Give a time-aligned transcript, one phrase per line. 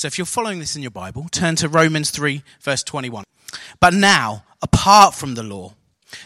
[0.00, 3.22] So if you're following this in your Bible, turn to Romans 3, verse 21.
[3.80, 5.74] But now, apart from the law,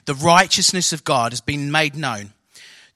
[0.04, 2.34] the righteousness of God has been made known,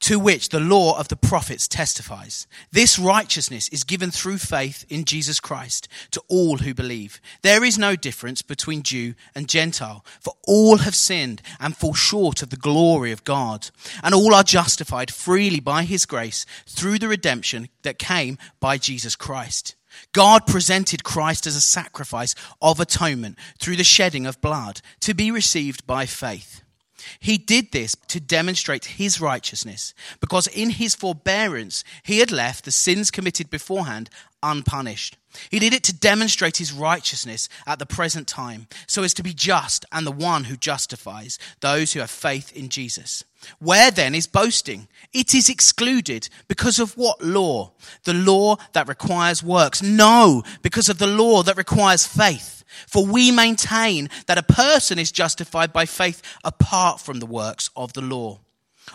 [0.02, 2.46] to which the law of the prophets testifies.
[2.70, 7.20] This righteousness is given through faith in Jesus Christ to all who believe.
[7.42, 12.40] There is no difference between Jew and Gentile, for all have sinned and fall short
[12.40, 13.70] of the glory of God,
[14.00, 19.16] and all are justified freely by his grace through the redemption that came by Jesus
[19.16, 19.74] Christ.
[20.18, 25.30] God presented Christ as a sacrifice of atonement through the shedding of blood to be
[25.30, 26.64] received by faith.
[27.20, 32.70] He did this to demonstrate his righteousness, because in his forbearance he had left the
[32.70, 34.10] sins committed beforehand
[34.42, 35.16] unpunished.
[35.50, 39.34] He did it to demonstrate his righteousness at the present time, so as to be
[39.34, 43.24] just and the one who justifies those who have faith in Jesus.
[43.58, 44.88] Where then is boasting?
[45.12, 47.72] It is excluded because of what law?
[48.04, 49.82] The law that requires works.
[49.82, 52.57] No, because of the law that requires faith.
[52.86, 57.92] For we maintain that a person is justified by faith apart from the works of
[57.92, 58.40] the law.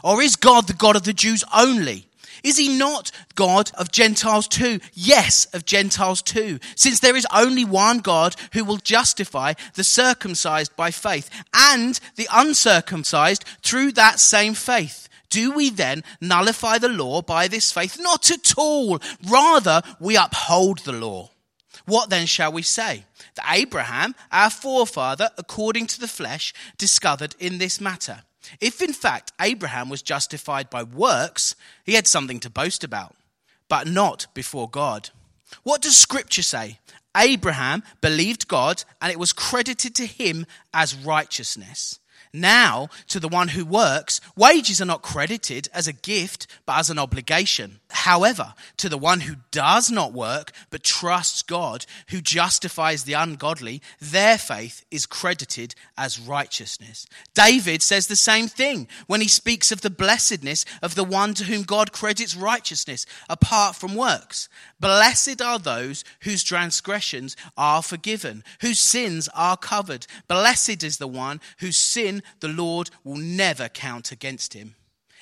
[0.03, 2.07] Or is God the God of the Jews only?
[2.43, 4.79] Is he not God of Gentiles too?
[4.93, 10.75] Yes, of Gentiles too, since there is only one God who will justify the circumcised
[10.75, 15.07] by faith and the uncircumcised through that same faith.
[15.29, 17.97] Do we then nullify the law by this faith?
[17.99, 18.99] Not at all.
[19.27, 21.29] Rather, we uphold the law.
[21.85, 23.05] What then shall we say?
[23.35, 28.23] That Abraham, our forefather, according to the flesh, discovered in this matter.
[28.59, 33.15] If in fact Abraham was justified by works, he had something to boast about,
[33.69, 35.09] but not before God.
[35.63, 36.79] What does Scripture say?
[37.15, 41.99] Abraham believed God, and it was credited to him as righteousness.
[42.33, 46.89] Now, to the one who works, wages are not credited as a gift, but as
[46.89, 47.79] an obligation.
[47.93, 53.83] However, to the one who does not work, but trusts God, who justifies the ungodly,
[54.01, 57.05] their faith is credited as righteousness.
[57.35, 61.43] David says the same thing when he speaks of the blessedness of the one to
[61.43, 64.49] whom God credits righteousness apart from works.
[64.79, 70.07] Blessed are those whose transgressions are forgiven, whose sins are covered.
[70.27, 74.73] Blessed is the one whose sin the Lord will never count against him.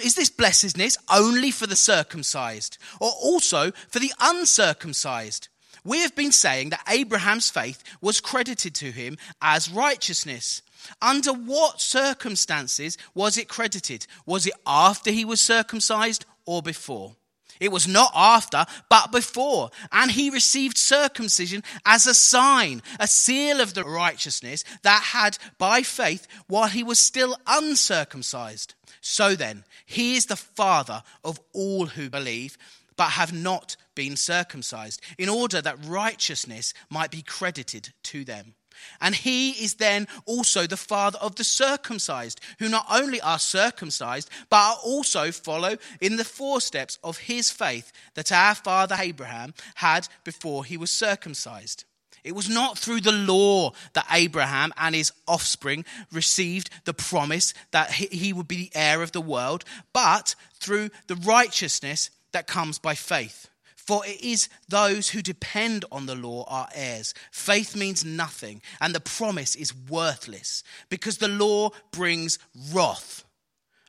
[0.04, 5.48] Is this blessedness only for the circumcised or also for the uncircumcised?
[5.84, 10.62] We have been saying that Abraham's faith was credited to him as righteousness.
[11.02, 14.06] Under what circumstances was it credited?
[14.26, 17.16] Was it after he was circumcised or before?
[17.62, 19.70] It was not after, but before.
[19.92, 25.84] And he received circumcision as a sign, a seal of the righteousness that had by
[25.84, 28.74] faith while he was still uncircumcised.
[29.00, 32.58] So then, he is the father of all who believe,
[32.98, 38.56] but have not been circumcised, in order that righteousness might be credited to them.
[39.00, 44.30] And he is then also the father of the circumcised, who not only are circumcised,
[44.50, 50.08] but are also follow in the footsteps of his faith that our father Abraham had
[50.24, 51.86] before he was circumcised.
[52.24, 57.92] It was not through the law that Abraham and his offspring received the promise that
[57.92, 62.96] he would be the heir of the world, but through the righteousness that comes by
[62.96, 63.50] faith.
[63.86, 67.16] For it is those who depend on the law are heirs.
[67.32, 72.38] Faith means nothing, and the promise is worthless, because the law brings
[72.72, 73.26] wrath.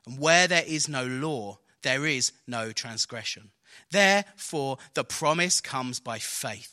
[0.07, 3.51] And where there is no law, there is no transgression.
[3.91, 6.72] Therefore, the promise comes by faith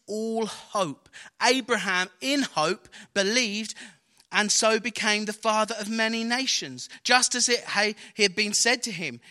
[0.11, 1.07] all hope.
[1.41, 3.73] Abraham, in hope, believed
[4.31, 8.91] and so became the father of many nations, just as it had been said to
[8.91, 9.21] him,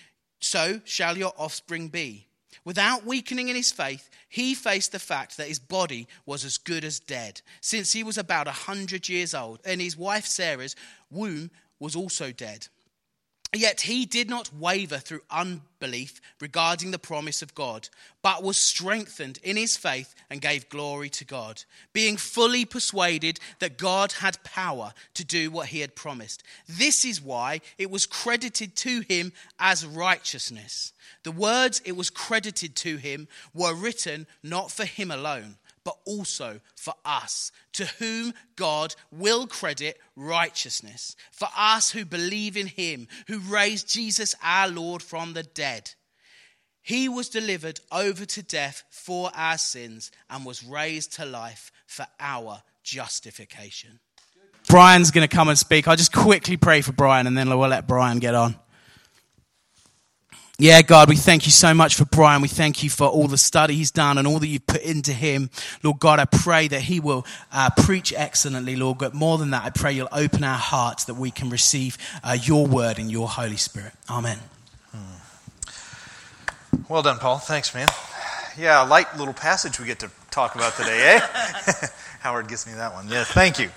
[0.40, 2.26] So shall your offspring be.
[2.64, 6.84] Without weakening in his faith, he faced the fact that his body was as good
[6.84, 10.76] as dead, since he was about a hundred years old, and his wife Sarah's
[11.10, 12.68] womb was also dead.
[13.52, 17.88] Yet he did not waver through unbelief regarding the promise of God,
[18.22, 23.76] but was strengthened in his faith and gave glory to God, being fully persuaded that
[23.76, 26.44] God had power to do what he had promised.
[26.68, 30.92] This is why it was credited to him as righteousness.
[31.24, 36.60] The words it was credited to him were written not for him alone but also
[36.76, 43.38] for us, to whom God will credit righteousness, for us who believe in him, who
[43.38, 45.92] raised Jesus our Lord from the dead.
[46.82, 52.06] He was delivered over to death for our sins and was raised to life for
[52.18, 54.00] our justification.
[54.68, 55.88] Brian's going to come and speak.
[55.88, 58.56] I'll just quickly pray for Brian and then we'll let Brian get on.
[60.60, 62.42] Yeah, God, we thank you so much for Brian.
[62.42, 65.10] We thank you for all the study he's done and all that you've put into
[65.10, 65.48] him.
[65.82, 68.98] Lord God, I pray that he will uh, preach excellently, Lord.
[68.98, 72.36] But more than that, I pray you'll open our hearts that we can receive uh,
[72.38, 73.94] your word and your Holy Spirit.
[74.10, 74.38] Amen.
[74.94, 76.82] Hmm.
[76.90, 77.38] Well done, Paul.
[77.38, 77.88] Thanks, man.
[78.58, 81.86] Yeah, a light little passage we get to talk about today, eh?
[82.20, 83.08] Howard gives me that one.
[83.08, 83.70] Yeah, thank you.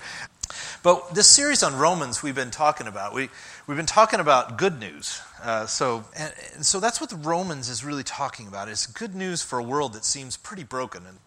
[0.84, 3.30] But this series on Romans we've been talking about, we,
[3.66, 5.18] we've been talking about good news.
[5.42, 8.68] Uh, so, and, and, so that's what the Romans is really talking about.
[8.68, 11.06] It's good news for a world that seems pretty broken.
[11.06, 11.18] And,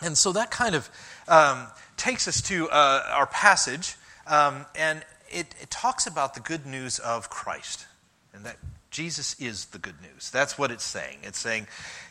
[0.00, 0.88] and so that kind of
[1.28, 1.66] um,
[1.98, 6.98] takes us to uh, our passage, um, and it, it talks about the good news
[6.98, 7.84] of Christ,
[8.32, 8.56] and that
[8.90, 10.30] Jesus is the good news.
[10.30, 11.18] That's what it's saying.
[11.22, 11.66] It's saying,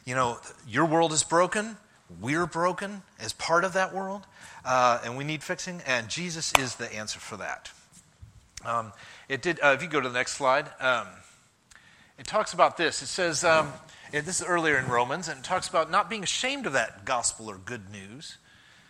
[0.05, 0.37] you know,
[0.67, 1.77] your world is broken,
[2.19, 4.25] we're broken as part of that world,
[4.65, 7.71] uh, and we need fixing, and Jesus is the answer for that.
[8.65, 8.93] Um,
[9.29, 9.59] it did.
[9.63, 11.07] Uh, if you go to the next slide, um,
[12.17, 13.01] it talks about this.
[13.01, 13.71] It says, um,
[14.11, 17.49] this is earlier in Romans, and it talks about not being ashamed of that gospel
[17.49, 18.37] or good news,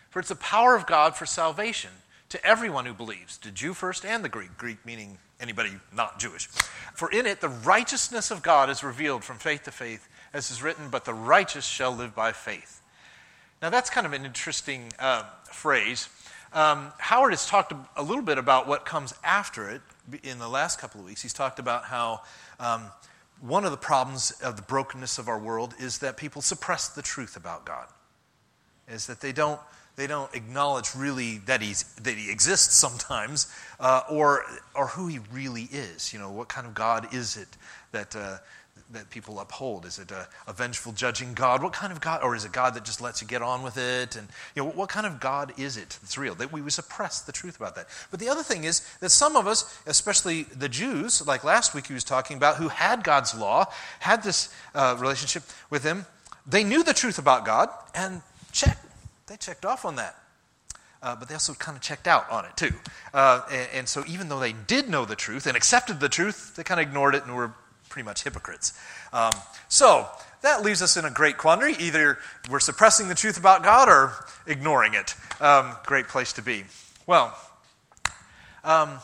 [0.09, 1.91] for it's the power of God for salvation
[2.29, 4.57] to everyone who believes, the Jew first and the Greek.
[4.57, 6.47] Greek meaning anybody not Jewish.
[6.93, 10.61] For in it the righteousness of God is revealed from faith to faith, as is
[10.61, 12.80] written, but the righteous shall live by faith.
[13.61, 16.09] Now, that's kind of an interesting uh, phrase.
[16.51, 19.81] Um, Howard has talked a little bit about what comes after it
[20.23, 21.21] in the last couple of weeks.
[21.21, 22.21] He's talked about how
[22.59, 22.87] um,
[23.39, 27.03] one of the problems of the brokenness of our world is that people suppress the
[27.03, 27.85] truth about God,
[28.87, 29.59] is that they don't.
[29.97, 35.19] They don't acknowledge really that, he's, that he exists sometimes uh, or, or who he
[35.33, 36.13] really is.
[36.13, 37.49] You know, what kind of God is it
[37.91, 38.37] that, uh,
[38.93, 39.85] that people uphold?
[39.85, 41.63] Is it a, a, vengeful, judging God?
[41.63, 43.77] What kind of God, or is it God that just lets you get on with
[43.77, 44.15] it?
[44.15, 46.35] And you know, what kind of God is it that's real?
[46.35, 47.87] That we suppress the truth about that.
[48.09, 51.87] But the other thing is that some of us, especially the Jews, like last week
[51.87, 53.65] he was talking about, who had God's law,
[53.99, 56.05] had this uh, relationship with Him,
[56.45, 58.21] they knew the truth about God, and
[58.51, 58.77] check,
[59.27, 60.15] they checked off on that.
[61.03, 62.71] Uh, but they also kind of checked out on it too.
[63.11, 66.55] Uh, and, and, so, even though they did know the truth and accepted the truth,
[66.55, 67.53] they kind of ignored it and were
[67.91, 68.73] pretty much hypocrites.
[69.13, 69.31] Um,
[69.67, 70.07] so
[70.41, 71.75] that leaves us in a great quandary.
[71.75, 72.17] Either
[72.49, 74.13] we're suppressing the truth about God or
[74.47, 75.13] ignoring it.
[75.39, 76.63] Um, great place to be.
[77.05, 77.37] Well,
[78.63, 78.99] um,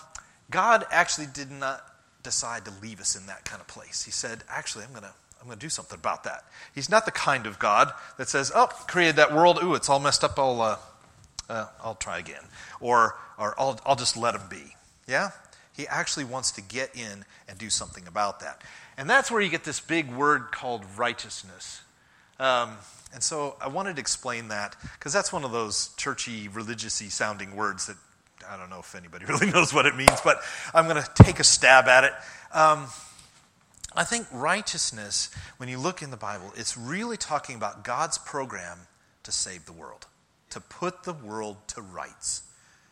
[0.50, 1.84] God actually did not
[2.24, 4.04] decide to leave us in that kind of place.
[4.04, 5.14] He said, actually, I'm going to.
[5.40, 6.46] I'm going to do something about that.
[6.74, 9.60] He's not the kind of God that says, "Oh, created that world.
[9.62, 10.34] Ooh, it's all messed up.
[10.40, 10.78] I'll, uh,
[11.48, 12.42] uh, I'll try again,"
[12.82, 14.76] or, or I'll, I'll just let him be.
[15.08, 15.30] Yeah,
[15.78, 18.64] he actually wants to get in and do something about that.
[18.98, 21.82] And that's where you get this big word called righteousness.
[22.40, 22.74] Um,
[23.14, 27.56] and so I wanted to explain that because that's one of those churchy, religiousy sounding
[27.56, 27.96] words that
[28.50, 30.42] I don't know if anybody really knows what it means, but
[30.74, 32.14] I'm going to take a stab at it.
[32.52, 32.88] Um,
[33.96, 38.80] I think righteousness, when you look in the Bible, it's really talking about God's program
[39.24, 40.08] to save the world,
[40.50, 42.44] to put the world to rights.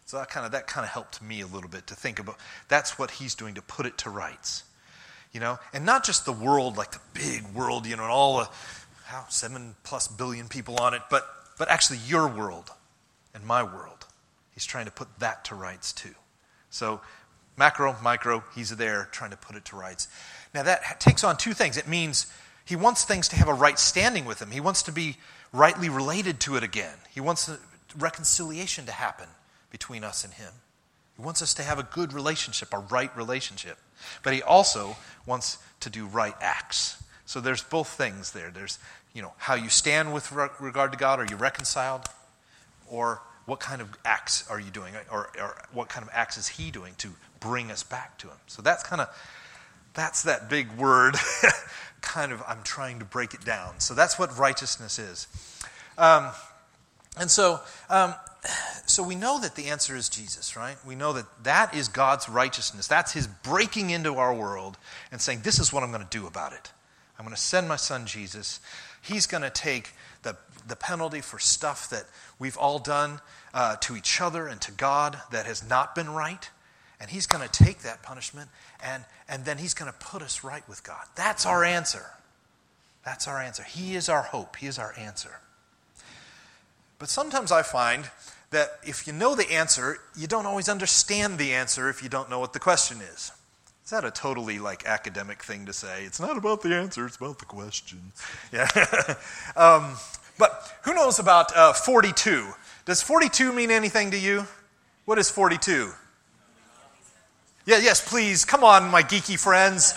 [0.06, 2.38] So that kind of that kind of helped me a little bit to think about
[2.68, 4.64] that's what he's doing to put it to rights.
[5.32, 8.38] You know, and not just the world like the big world, you know, and all
[8.38, 8.50] the
[9.06, 12.70] how seven plus billion people on it, but but actually your world
[13.34, 14.06] and my world.
[14.54, 16.14] He's trying to put that to rights too.
[16.70, 17.02] So
[17.58, 20.08] macro, micro, he's there trying to put it to rights.
[20.54, 21.78] Now that takes on two things.
[21.78, 22.32] It means
[22.64, 24.52] he wants things to have a right standing with him.
[24.52, 25.18] He wants to be
[25.52, 26.98] rightly related to it again.
[27.12, 27.50] He wants
[27.98, 29.28] reconciliation to happen
[29.70, 30.52] between us and Him.
[31.18, 33.78] He wants us to have a good relationship, a right relationship.
[34.24, 37.02] But He also wants to do right acts.
[37.26, 38.52] So there's both things there.
[38.52, 38.78] There's,
[39.14, 41.20] you know, how you stand with regard to God.
[41.20, 42.06] Are you reconciled?
[42.88, 44.94] Or what kind of acts are you doing?
[45.12, 48.38] Or, or what kind of acts is he doing to bring us back to him?
[48.48, 49.10] So that's kind of,
[49.94, 51.16] that's that big word.
[52.02, 53.80] kind of, I'm trying to break it down.
[53.80, 55.28] So that's what righteousness is.
[55.98, 56.30] Um,
[57.18, 58.14] and so, um,
[58.86, 60.78] so we know that the answer is Jesus, right?
[60.86, 62.88] We know that that is God's righteousness.
[62.88, 64.78] That's His breaking into our world
[65.12, 66.72] and saying, This is what I'm going to do about it.
[67.18, 68.60] I'm going to send my son Jesus.
[69.02, 69.92] He's going to take
[70.24, 70.36] the,
[70.68, 72.06] the penalty for stuff that
[72.40, 73.22] we've all done
[73.54, 76.50] uh, to each other and to God that has not been right.
[77.00, 78.50] And He's going to take that punishment
[78.84, 81.06] and, and then He's going to put us right with God.
[81.16, 82.06] That's our answer.
[83.04, 83.64] That's our answer.
[83.64, 85.40] He is our hope, He is our answer.
[86.98, 88.10] But sometimes I find
[88.56, 92.30] that if you know the answer, you don't always understand the answer if you don't
[92.30, 93.34] know what the question is.
[93.84, 96.06] Is that a totally like academic thing to say?
[96.06, 98.14] It's not about the answer, it's about the question.
[98.54, 98.70] Yeah.
[99.58, 99.98] um,
[100.40, 102.48] but who knows about uh, 42?
[102.86, 104.48] Does 42 mean anything to you?
[105.04, 105.92] What is 42?
[107.66, 108.46] Yeah, yes, please.
[108.46, 109.94] Come on, my geeky friends.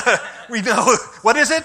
[0.50, 0.96] we know.
[1.22, 1.64] What is it?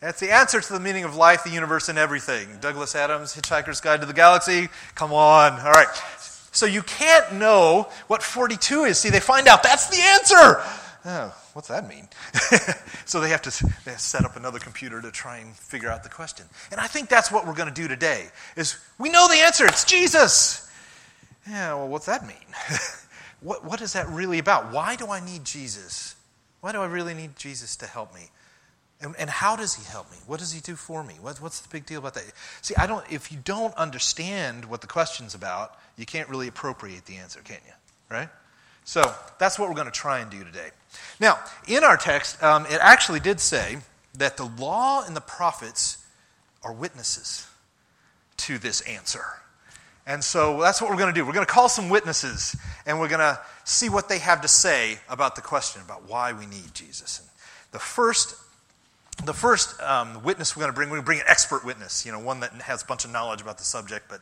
[0.00, 2.48] That's the answer to the meaning of life, the universe, and everything.
[2.60, 4.68] Douglas Adams, Hitchhiker's Guide to the Galaxy.
[4.94, 5.58] Come on.
[5.60, 5.88] All right.
[6.52, 8.98] So you can't know what 42 is.
[8.98, 10.62] See, they find out that's the answer.
[11.04, 12.08] Oh, what's that mean?
[13.06, 15.88] so they have, to, they have to set up another computer to try and figure
[15.88, 16.46] out the question.
[16.70, 18.28] And I think that's what we're going to do today.
[18.56, 19.66] Is we know the answer.
[19.66, 20.70] It's Jesus.
[21.48, 21.74] Yeah.
[21.74, 22.36] Well, what's that mean?
[23.40, 24.72] what, what is that really about?
[24.72, 26.14] Why do I need Jesus?
[26.60, 28.30] Why do I really need Jesus to help me?
[29.00, 30.16] And, and, how does he help me?
[30.26, 31.14] What does he do for me?
[31.20, 32.24] What, what's the big deal about that?
[32.62, 37.06] See, I don't, if you don't understand what the question's about, you can't really appropriate
[37.06, 37.72] the answer, can you?
[38.10, 38.28] Right?
[38.84, 39.02] So
[39.38, 40.70] that's what we're going to try and do today.
[41.20, 41.38] Now,
[41.68, 43.78] in our text, um, it actually did say
[44.14, 45.98] that the law and the prophets
[46.64, 47.46] are witnesses
[48.38, 49.24] to this answer.
[50.06, 51.24] And so that's what we're going to do.
[51.26, 54.48] We're going to call some witnesses and we're going to see what they have to
[54.48, 57.20] say about the question about why we need Jesus.
[57.20, 57.28] And
[57.72, 58.34] the first
[59.24, 62.06] the first um, witness we're going to bring, we're going to bring an expert witness,
[62.06, 64.20] you know, one that has a bunch of knowledge about the subject, but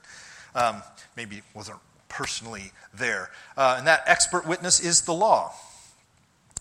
[0.54, 0.82] um,
[1.16, 3.30] maybe wasn't personally there.
[3.56, 5.52] Uh, and that expert witness is the law.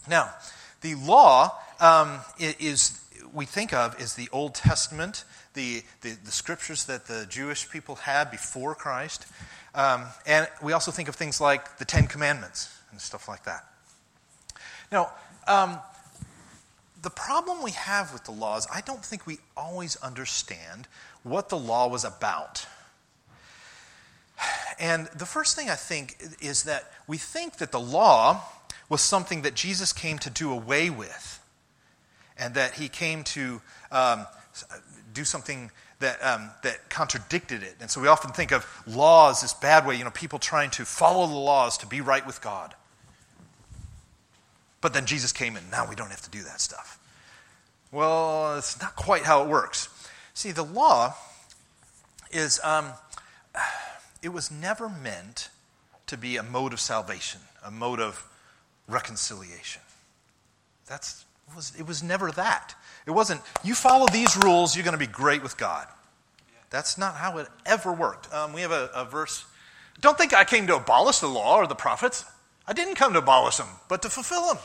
[0.07, 0.33] Now,
[0.81, 3.01] the law um, is,
[3.33, 5.23] we think of, is the Old Testament,
[5.53, 9.25] the, the, the, scriptures that the Jewish people had before Christ.
[9.73, 13.65] Um, and we also think of things like the Ten Commandments and stuff like that.
[14.91, 15.11] Now,
[15.47, 15.79] um,
[17.05, 20.87] the problem we have with the law is I don't think we always understand
[21.21, 22.65] what the law was about.
[24.79, 28.41] And the first thing I think is that we think that the law
[28.89, 31.39] was something that Jesus came to do away with,
[32.39, 34.25] and that he came to um,
[35.13, 35.69] do something
[35.99, 37.75] that, um, that contradicted it.
[37.79, 40.71] And so we often think of law as this bad way, you know, people trying
[40.71, 42.73] to follow the laws to be right with God.
[44.85, 46.99] But then Jesus came and now we don't have to do that stuff.
[47.91, 49.89] Well, it's not quite how it works.
[50.35, 51.15] See, the law
[52.29, 52.91] is, um,
[54.21, 55.49] it was never meant
[56.05, 58.29] to be a mode of salvation, a mode of
[58.87, 59.81] reconciliation.
[60.85, 62.75] That's, it, was, it was never that.
[63.07, 65.87] It wasn't, you follow these rules, you're going to be great with God.
[66.69, 68.31] That's not how it ever worked.
[68.31, 69.45] Um, we have a, a verse.
[69.99, 72.23] Don't think I came to abolish the law or the prophets.
[72.67, 74.57] I didn't come to abolish them, but to fulfill them.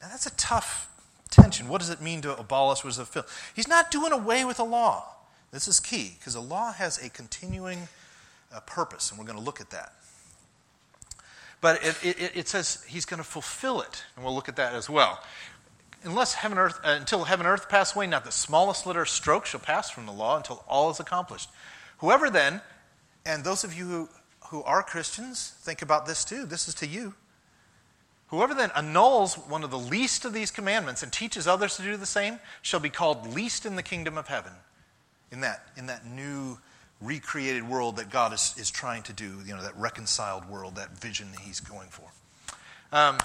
[0.00, 0.88] Now, that's a tough
[1.30, 1.68] tension.
[1.68, 2.84] What does it mean to abolish?
[2.84, 3.30] What does it fulfill?
[3.54, 5.04] He's not doing away with the law.
[5.50, 7.88] This is key because the law has a continuing
[8.54, 9.92] uh, purpose, and we're going to look at that.
[11.60, 14.74] But it, it, it says he's going to fulfill it, and we'll look at that
[14.74, 15.20] as well.
[16.04, 19.46] Unless heaven earth, uh, until heaven and earth pass away, not the smallest letter stroke
[19.46, 21.50] shall pass from the law until all is accomplished.
[21.98, 22.60] Whoever then,
[23.26, 24.08] and those of you who,
[24.48, 26.46] who are Christians, think about this too.
[26.46, 27.14] This is to you.
[28.28, 31.96] Whoever then annuls one of the least of these commandments and teaches others to do
[31.96, 34.52] the same shall be called least in the kingdom of heaven.
[35.32, 36.58] In that, in that new
[37.00, 40.98] recreated world that God is, is trying to do, you know, that reconciled world, that
[40.98, 42.04] vision that He's going for.
[42.92, 43.18] Um,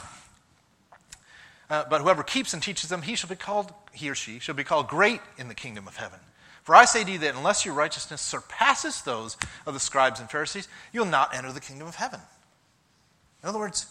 [1.69, 4.55] uh, but whoever keeps and teaches them, he shall be called, he or she shall
[4.55, 6.19] be called great in the kingdom of heaven.
[6.63, 10.29] For I say to you that unless your righteousness surpasses those of the scribes and
[10.29, 12.19] Pharisees, you'll not enter the kingdom of heaven.
[13.41, 13.87] In other words,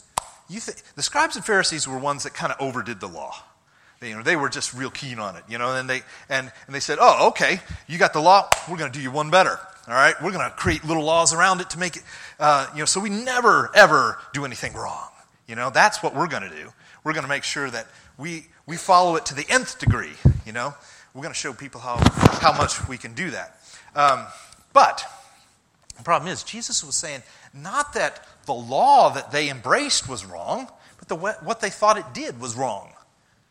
[0.48, 3.34] you th- the scribes and Pharisees were ones that kind of overdid the law.
[4.00, 6.50] They, you know, they were just real keen on it, you know, and they, and,
[6.66, 9.30] and they said, oh, okay, you got the law, we're going to do you one
[9.30, 9.58] better.
[9.88, 12.02] All right, we're going to create little laws around it to make it,
[12.38, 15.08] uh, you know, so we never, ever do anything wrong.
[15.46, 16.72] You know, that's what we're going to do.
[17.04, 17.86] We're going to make sure that
[18.18, 20.14] we, we follow it to the nth degree,
[20.46, 20.74] you know.
[21.14, 21.98] We're going to show people how,
[22.40, 23.58] how much we can do that.
[23.94, 24.26] Um,
[24.72, 25.04] But
[26.02, 27.22] the problem is, Jesus was saying
[27.54, 30.68] not that the law that they embraced was wrong,
[30.98, 32.92] but the, what they thought it did was wrong.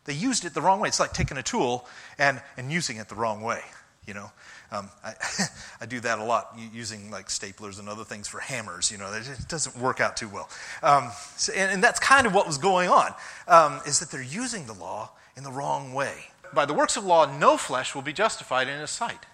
[0.03, 0.89] They used it the wrong way.
[0.89, 3.61] It's like taking a tool and, and using it the wrong way,
[4.05, 4.31] you know.
[4.69, 5.13] Um, I,
[5.81, 8.91] I, do that a lot, using like staplers and other things for hammers.
[8.91, 10.49] You know, it doesn't work out too well.
[10.83, 13.13] Um, so, and, and, that's kind of what was going on,
[13.47, 16.15] um, is that they're using the law in the wrong way.
[16.53, 19.25] By the works of law, no flesh will be justified in his sight.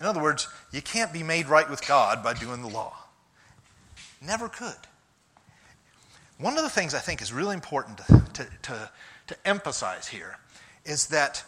[0.00, 2.96] In other words, you can't be made right with God by doing the law.
[4.24, 4.74] Never could.
[6.38, 8.90] One of the things I think is really important to, to,
[9.26, 10.38] to, emphasize here
[10.86, 11.44] is that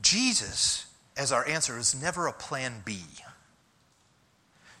[0.00, 3.00] Jesus, as our answer, is never a plan B.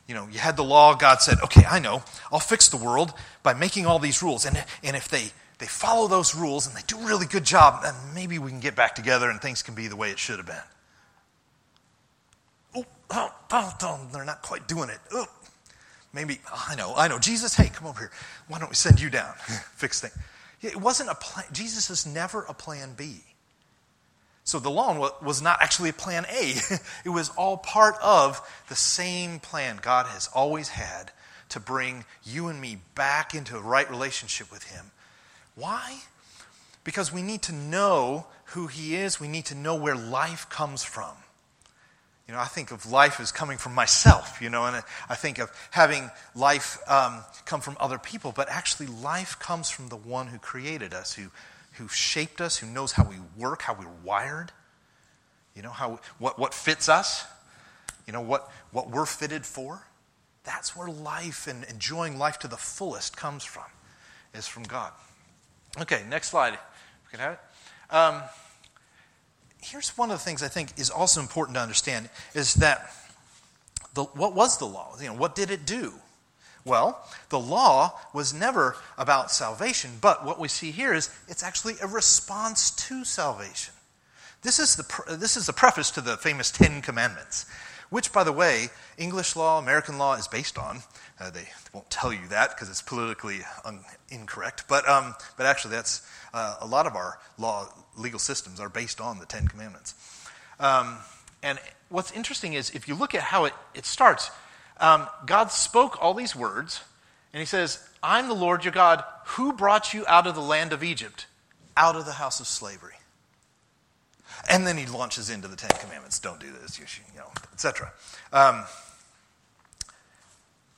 [0.06, 3.12] You know, you had the law, God said, okay, I know, I'll fix the world
[3.42, 4.46] by making all these rules.
[4.46, 7.82] And, and if they, they follow those rules and they do a really good job,
[7.82, 10.36] then maybe we can get back together and things can be the way it should
[10.36, 10.56] have been.
[14.12, 14.98] They're not quite doing it.
[16.12, 17.18] Maybe, I know, I know.
[17.18, 18.10] Jesus, hey, come over here.
[18.46, 19.34] Why don't we send you down?
[19.74, 20.16] Fix things.
[20.62, 21.46] It wasn't a plan.
[21.52, 23.20] Jesus is never a plan B.
[24.44, 26.54] So the law was not actually a plan A.
[27.04, 31.10] It was all part of the same plan God has always had
[31.50, 34.90] to bring you and me back into a right relationship with Him.
[35.54, 36.00] Why?
[36.84, 40.84] Because we need to know who He is, we need to know where life comes
[40.84, 41.14] from.
[42.26, 45.38] You know, I think of life as coming from myself, you know, and I think
[45.38, 50.28] of having life um, come from other people, but actually, life comes from the one
[50.28, 51.30] who created us, who,
[51.72, 54.52] who shaped us, who knows how we work, how we're wired,
[55.54, 57.26] you know, how, what, what fits us,
[58.06, 59.86] you know, what, what we're fitted for.
[60.44, 63.64] That's where life and enjoying life to the fullest comes from,
[64.34, 64.92] is from God.
[65.78, 66.52] Okay, next slide.
[66.52, 67.94] We can have it.
[67.94, 68.22] Um,
[69.64, 72.90] here's one of the things I think is also important to understand is that
[73.94, 74.94] the, what was the law?
[75.00, 75.94] You know, what did it do?
[76.64, 81.74] Well, the law was never about salvation, but what we see here is it's actually
[81.82, 83.74] a response to salvation.
[84.42, 87.46] This is the, this is the preface to the famous Ten Commandments,
[87.90, 90.80] which, by the way, English law, American law is based on.
[91.20, 95.70] Uh, they won't tell you that because it's politically un- incorrect, but, um, but actually,
[95.70, 99.94] that's uh, a lot of our law legal systems are based on the Ten Commandments.
[100.58, 100.98] Um,
[101.42, 104.30] and what's interesting is if you look at how it, it starts,
[104.78, 106.80] um, God spoke all these words,
[107.32, 110.72] and He says, I'm the Lord your God who brought you out of the land
[110.72, 111.26] of Egypt,
[111.76, 112.94] out of the house of slavery.
[114.50, 117.92] And then He launches into the Ten Commandments don't do this, you, you know, etc.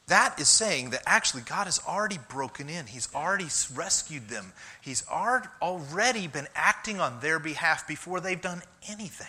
[0.09, 2.87] That is saying that actually God has already broken in.
[2.87, 4.53] He's already rescued them.
[4.81, 9.27] He's already been acting on their behalf before they've done anything.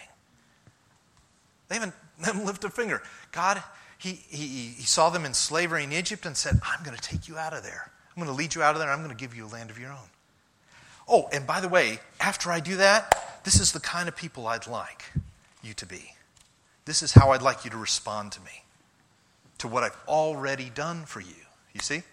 [1.68, 3.02] They haven't, they haven't lifted a finger.
[3.32, 3.64] God,
[3.98, 4.46] he, he,
[4.78, 7.54] he saw them in slavery in Egypt and said, I'm going to take you out
[7.54, 7.92] of there.
[8.16, 8.92] I'm going to lead you out of there.
[8.92, 10.10] I'm going to give you a land of your own.
[11.08, 14.46] Oh, and by the way, after I do that, this is the kind of people
[14.46, 15.12] I'd like
[15.64, 16.14] you to be.
[16.86, 18.64] This is how I'd like you to respond to me
[19.60, 21.46] to what I've already done for you.
[21.74, 22.04] You see?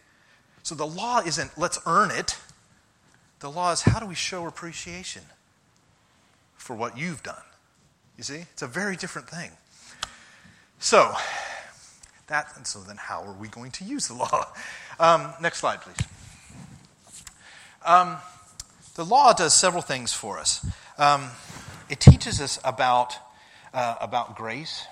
[0.62, 2.38] So the law isn't let's earn it.
[3.40, 5.22] The law is how do we show appreciation
[6.57, 7.42] for what you've done?
[8.16, 8.46] You see?
[8.52, 9.50] It's a very different thing.
[10.78, 11.14] So,
[12.26, 14.46] that, and so then how are we going to use the law?
[15.00, 15.96] Um, next slide, please.
[17.85, 18.16] Um,
[18.94, 20.64] the law does several things for us.
[20.98, 21.30] Um,
[21.90, 23.16] it teaches us about,
[23.72, 24.87] uh, about grace.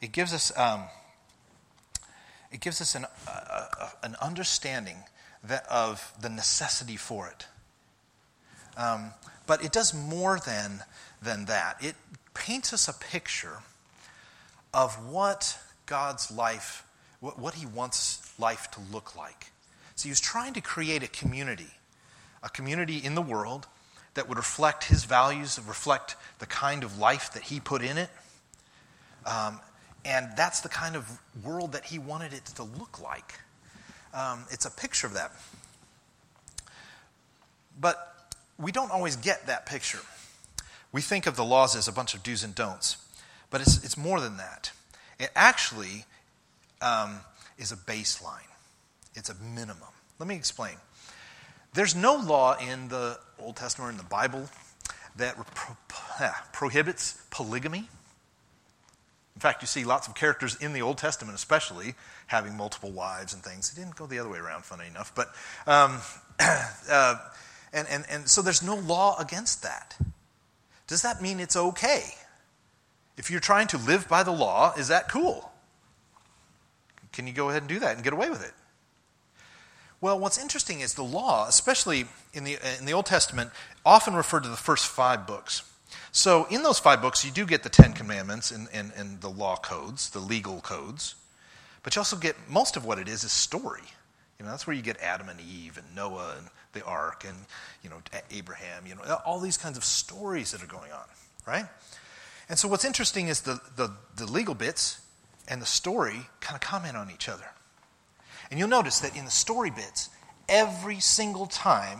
[0.00, 0.84] It gives us um,
[2.52, 4.96] it gives us an, uh, an understanding
[5.44, 7.46] that, of the necessity for it.
[8.76, 9.12] Um,
[9.46, 10.82] but it does more than,
[11.22, 11.76] than that.
[11.80, 11.94] It
[12.34, 13.58] paints us a picture
[14.72, 16.84] of what God's life,
[17.20, 19.50] what, what He wants life to look like.
[19.96, 21.70] So He was trying to create a community,
[22.42, 23.66] a community in the world
[24.14, 28.10] that would reflect His values, reflect the kind of life that He put in it.
[29.26, 29.60] Um,
[30.04, 33.40] and that's the kind of world that he wanted it to look like.
[34.14, 35.32] Um, it's a picture of that.
[37.80, 40.00] But we don't always get that picture.
[40.92, 42.96] We think of the laws as a bunch of do's and don'ts,
[43.50, 44.72] but it's, it's more than that.
[45.18, 46.04] It actually
[46.82, 47.20] um,
[47.58, 48.48] is a baseline,
[49.14, 49.88] it's a minimum.
[50.18, 50.74] Let me explain.
[51.72, 54.48] There's no law in the Old Testament or in the Bible
[55.16, 55.76] that pro-
[56.52, 57.88] prohibits polygamy.
[59.36, 61.94] In fact, you see lots of characters in the Old Testament, especially,
[62.26, 63.72] having multiple wives and things.
[63.72, 65.14] It didn't go the other way around, funny enough.
[65.14, 65.28] But,
[65.66, 66.00] um,
[66.90, 67.16] uh,
[67.72, 69.96] and, and, and so there's no law against that.
[70.86, 72.02] Does that mean it's okay?
[73.16, 75.50] If you're trying to live by the law, is that cool?
[77.12, 78.52] can you go ahead and do that and get away with it?
[80.00, 83.50] Well, what's interesting is the law, especially in the, in the Old Testament,
[83.84, 85.69] often referred to the first five books.
[86.12, 89.30] So, in those five books, you do get the Ten Commandments and, and, and the
[89.30, 91.14] law codes, the legal codes.
[91.82, 93.82] But you also get most of what it is is story.
[94.38, 97.36] You know, that's where you get Adam and Eve and Noah and the ark and,
[97.82, 97.96] you know,
[98.30, 101.04] Abraham, you know, all these kinds of stories that are going on,
[101.46, 101.66] right?
[102.48, 105.00] And so what's interesting is the, the, the legal bits
[105.46, 107.44] and the story kind of comment on each other.
[108.50, 110.08] And you'll notice that in the story bits,
[110.48, 111.98] every single time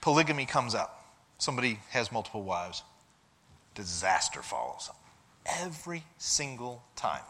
[0.00, 1.04] polygamy comes up,
[1.38, 2.82] somebody has multiple wives,
[3.78, 4.90] disaster follows.
[5.46, 7.22] Every single time.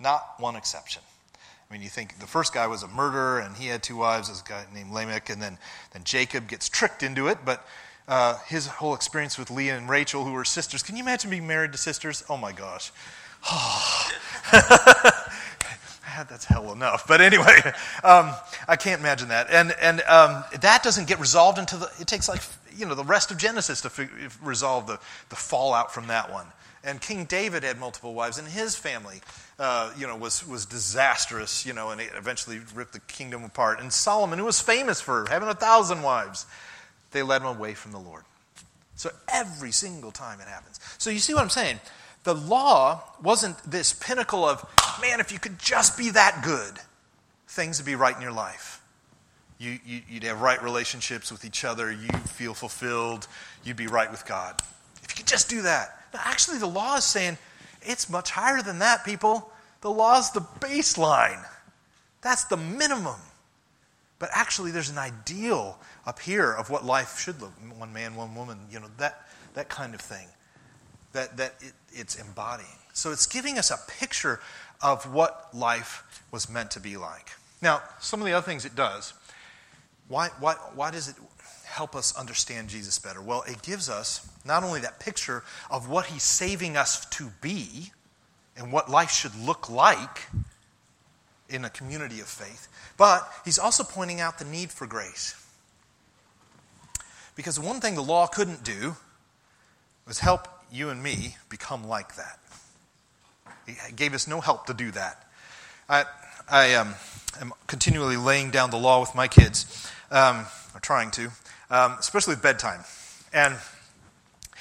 [0.00, 1.02] Not one exception.
[1.36, 4.28] I mean, you think the first guy was a murderer and he had two wives,
[4.28, 5.58] this guy named Lamech, and then,
[5.92, 7.66] then Jacob gets tricked into it, but
[8.06, 10.82] uh, his whole experience with Leah and Rachel, who were sisters.
[10.82, 12.22] Can you imagine being married to sisters?
[12.28, 12.92] Oh my gosh.
[16.28, 17.08] That's hell enough.
[17.08, 17.60] But anyway,
[18.04, 18.30] um,
[18.68, 19.48] I can't imagine that.
[19.50, 22.42] And, and um, that doesn't get resolved until the, it takes like,
[22.76, 26.46] you know, the rest of Genesis to f- resolve the, the fallout from that one.
[26.82, 29.22] And King David had multiple wives, and his family,
[29.58, 33.80] uh, you know, was, was disastrous, you know, and it eventually ripped the kingdom apart.
[33.80, 36.44] And Solomon, who was famous for having a thousand wives,
[37.12, 38.24] they led him away from the Lord.
[38.96, 40.78] So every single time it happens.
[40.98, 41.80] So you see what I'm saying?
[42.24, 44.64] The law wasn't this pinnacle of,
[45.00, 46.78] man, if you could just be that good,
[47.48, 48.80] things would be right in your life.
[49.58, 51.92] You, you, would have right relationships with each other.
[51.92, 53.28] You'd feel fulfilled.
[53.62, 54.60] You'd be right with God.
[55.02, 56.06] If you could just do that.
[56.12, 57.38] Now, actually, the law is saying
[57.82, 59.50] it's much higher than that, people.
[59.80, 61.44] The law is the baseline,
[62.22, 63.20] that's the minimum.
[64.18, 68.34] But actually, there's an ideal up here of what life should look one man, one
[68.34, 70.26] woman, you know, that, that kind of thing
[71.12, 72.78] that, that it, it's embodying.
[72.94, 74.40] So it's giving us a picture
[74.82, 77.30] of what life was meant to be like.
[77.60, 79.12] Now, some of the other things it does,
[80.08, 81.16] why, why, why does it
[81.64, 83.20] help us understand Jesus better?
[83.20, 87.92] Well, it gives us not only that picture of what he's saving us to be
[88.56, 90.28] and what life should look like
[91.48, 95.34] in a community of faith, but he's also pointing out the need for grace.
[97.36, 98.96] Because the one thing the law couldn't do
[100.06, 102.38] was help you and me become like that.
[103.66, 105.26] He gave us no help to do that.
[105.88, 106.04] I,
[106.48, 106.94] I um,
[107.40, 111.30] am continually laying down the law with my kids, um, or trying to,
[111.70, 112.84] um, especially with bedtime.
[113.32, 113.56] And,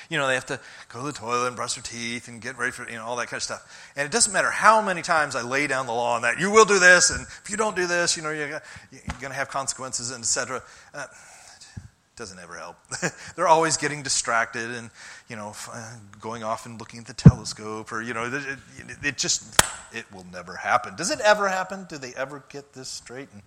[0.09, 2.57] you know, they have to go to the toilet and brush their teeth and get
[2.57, 3.91] ready for, you know, all that kind of stuff.
[3.95, 6.51] And it doesn't matter how many times I lay down the law on that, you
[6.51, 9.49] will do this, and if you don't do this, you know, you're, going to have
[9.49, 10.63] consequences, and etc.
[10.93, 11.05] Uh,
[12.15, 12.75] doesn't ever help.
[13.35, 14.91] They're always getting distracted and,
[15.29, 18.97] you know, uh, going off and looking at the telescope or, you know, it, it,
[19.03, 19.59] it, just,
[19.91, 20.95] it will never happen.
[20.95, 21.87] Does it ever happen?
[21.89, 23.41] Do they ever get this straight and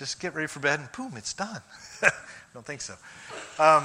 [0.00, 1.60] just get ready for bed and boom, it's done?
[2.02, 2.08] I
[2.54, 2.94] don't think so.
[3.58, 3.84] Um,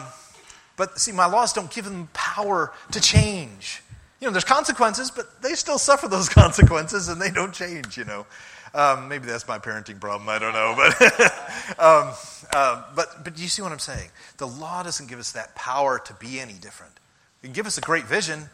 [0.78, 3.84] but see, my laws don't give them power to change.
[4.22, 8.06] You know, there's consequences, but they still suffer those consequences and they don't change, you
[8.06, 8.26] know.
[8.74, 10.30] Um, maybe that's my parenting problem.
[10.30, 11.02] I don't know, but
[11.80, 12.14] um,
[12.54, 14.10] uh, but but you see what I'm saying?
[14.38, 16.94] The law doesn't give us that power to be any different.
[17.42, 18.50] It can give us a great vision,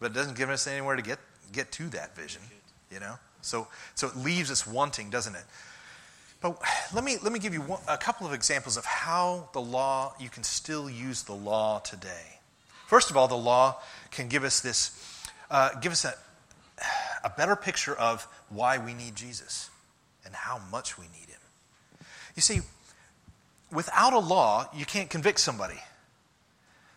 [0.00, 1.20] but it doesn't give us anywhere to get
[1.52, 2.42] get to that vision.
[2.92, 5.44] You know, so so it leaves us wanting, doesn't it?
[6.44, 6.60] But
[6.92, 10.12] let me let me give you one, a couple of examples of how the law
[10.20, 12.38] you can still use the law today.
[12.86, 13.80] First of all, the law
[14.10, 14.90] can give us this
[15.50, 16.12] uh, give us a,
[17.24, 19.70] a better picture of why we need Jesus
[20.26, 21.40] and how much we need him.
[22.36, 22.60] You see,
[23.72, 25.80] without a law, you can't convict somebody.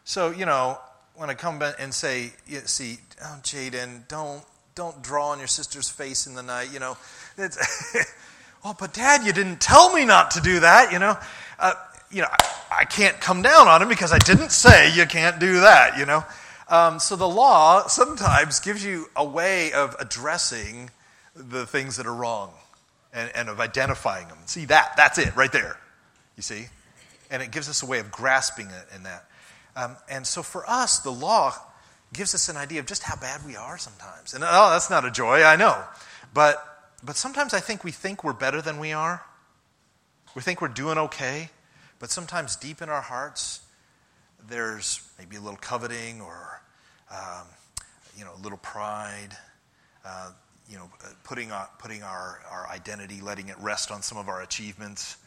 [0.03, 0.77] So, you know,
[1.15, 2.33] when I come and say,
[2.65, 4.43] see, oh, Jaden, don't,
[4.75, 6.97] don't draw on your sister's face in the night, you know,
[7.37, 7.57] it's,
[8.67, 11.17] oh, but dad, you didn't tell me not to do that, you know.
[11.57, 11.73] Uh,
[12.11, 15.39] you know, I, I can't come down on him because I didn't say you can't
[15.39, 16.23] do that, you know.
[16.69, 20.89] Um, so the law sometimes gives you a way of addressing
[21.33, 22.51] the things that are wrong
[23.13, 24.37] and, and of identifying them.
[24.45, 24.93] See that?
[24.97, 25.77] That's it right there.
[26.35, 26.65] You see?
[27.31, 29.25] And it gives us a way of grasping it in that.
[29.77, 31.53] Um, and so for us, the law
[32.13, 34.33] gives us an idea of just how bad we are sometimes.
[34.33, 35.81] And oh, that's not a joy, I know.
[36.33, 39.23] But, but sometimes I think we think we're better than we are.
[40.35, 41.49] We think we're doing okay.
[41.99, 43.61] But sometimes deep in our hearts,
[44.47, 46.61] there's maybe a little coveting or
[47.11, 47.47] um,
[48.17, 49.29] you know a little pride
[50.05, 50.31] uh,
[50.69, 50.89] you know
[51.23, 55.17] putting, our, putting our, our identity letting it rest on some of our achievements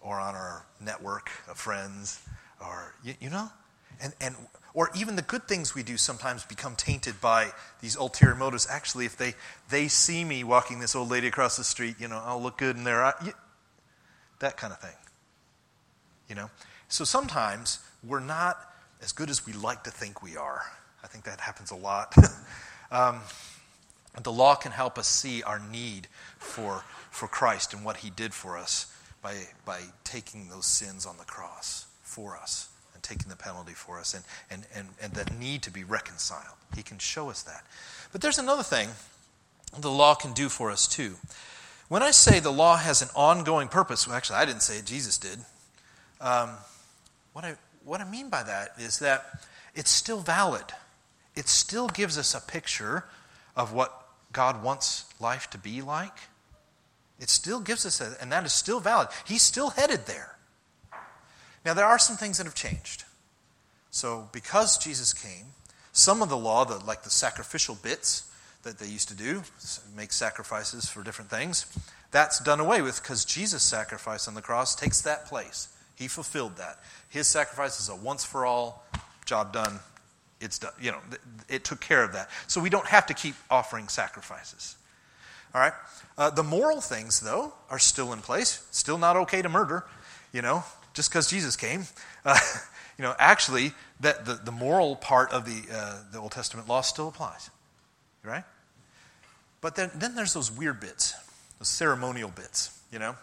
[0.00, 2.22] or on our network of friends
[2.60, 3.48] or you, you know
[4.02, 4.34] And, and,
[4.74, 8.66] or even the good things we do sometimes become tainted by these ulterior motives.
[8.68, 9.34] Actually, if they,
[9.70, 12.76] they see me walking this old lady across the street, you know, I'll look good
[12.76, 13.32] in their eye.
[14.40, 14.96] That kind of thing.
[16.28, 16.50] You know?
[16.88, 18.58] So sometimes we're not
[19.02, 20.62] as good as we like to think we are.
[21.04, 22.14] I think that happens a lot.
[22.90, 23.20] um,
[24.22, 28.34] the law can help us see our need for, for Christ and what he did
[28.34, 32.71] for us by, by taking those sins on the cross for us
[33.02, 36.56] taking the penalty for us and, and, and, and that need to be reconciled.
[36.74, 37.64] He can show us that.
[38.12, 38.88] But there's another thing
[39.78, 41.14] the law can do for us too.
[41.88, 44.86] When I say the law has an ongoing purpose, well, actually, I didn't say it,
[44.86, 45.38] Jesus did.
[46.20, 46.50] Um,
[47.32, 50.64] what, I, what I mean by that is that it's still valid.
[51.34, 53.04] It still gives us a picture
[53.56, 56.16] of what God wants life to be like.
[57.18, 59.08] It still gives us that, and that is still valid.
[59.24, 60.31] He's still headed there.
[61.64, 63.04] Now, there are some things that have changed.
[63.90, 65.46] So, because Jesus came,
[65.92, 68.30] some of the law, the, like the sacrificial bits
[68.62, 69.42] that they used to do,
[69.96, 71.66] make sacrifices for different things,
[72.10, 75.68] that's done away with because Jesus' sacrifice on the cross takes that place.
[75.94, 76.78] He fulfilled that.
[77.08, 78.84] His sacrifice is a once for all
[79.24, 79.78] job done.
[80.40, 80.72] It's done.
[80.80, 80.98] You know,
[81.48, 82.30] it took care of that.
[82.46, 84.76] So we don't have to keep offering sacrifices.
[85.54, 85.72] All right?
[86.16, 88.66] Uh, the moral things, though, are still in place.
[88.70, 89.84] Still not okay to murder,
[90.32, 91.84] you know, just because Jesus came.
[92.24, 92.38] Uh,
[92.98, 96.82] you know, actually, that the, the moral part of the, uh, the Old Testament law
[96.82, 97.50] still applies.
[98.22, 98.44] Right?
[99.60, 101.14] But then, then there's those weird bits,
[101.58, 103.16] those ceremonial bits, you know?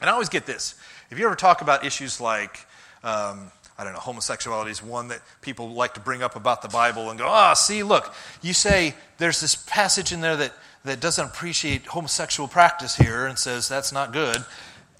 [0.00, 0.76] And I always get this.
[1.10, 2.66] If you ever talk about issues like,
[3.04, 6.68] um, I don't know, homosexuality is one that people like to bring up about the
[6.68, 10.54] Bible and go, ah, oh, see, look, you say there's this passage in there that
[10.84, 14.36] that doesn't appreciate homosexual practice here and says that's not good.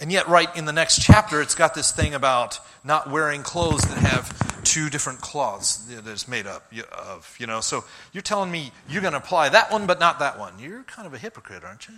[0.03, 3.83] And yet, right in the next chapter, it's got this thing about not wearing clothes
[3.83, 7.37] that have two different cloths that it's made up of.
[7.39, 10.41] You know, so you're telling me you're going to apply that one, but not that
[10.41, 10.59] one.
[10.59, 11.95] You're kind of a hypocrite, aren't you?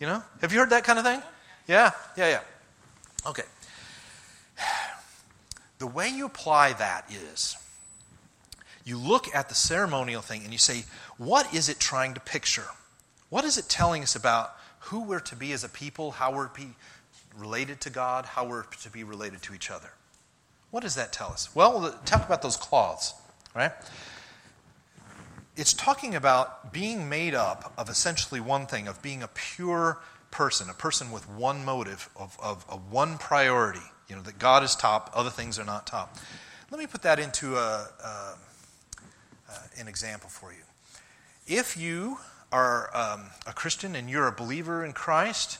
[0.00, 1.22] You know, have you heard that kind of thing?
[1.68, 2.40] Yeah, yeah, yeah.
[3.26, 3.44] Okay.
[5.78, 7.54] The way you apply that is
[8.86, 10.86] you look at the ceremonial thing and you say,
[11.18, 12.64] what is it trying to picture?
[13.28, 16.48] What is it telling us about who we're to be as a people, how we're
[17.36, 19.90] related to God, how we're to be related to each other?
[20.70, 21.54] What does that tell us?
[21.54, 23.14] Well, talk about those cloths,
[23.54, 23.72] right?
[25.56, 29.98] It's talking about being made up of essentially one thing, of being a pure
[30.30, 33.80] person, a person with one motive, of, of, of one priority.
[34.08, 36.16] You know, that God is top, other things are not top.
[36.70, 38.34] Let me put that into a, a
[39.78, 40.62] an example for you.
[41.46, 42.18] If you
[42.52, 45.58] are um, a Christian and you're a believer in Christ,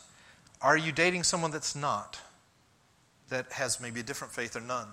[0.61, 2.21] are you dating someone that's not?
[3.29, 4.89] That has maybe a different faith or none?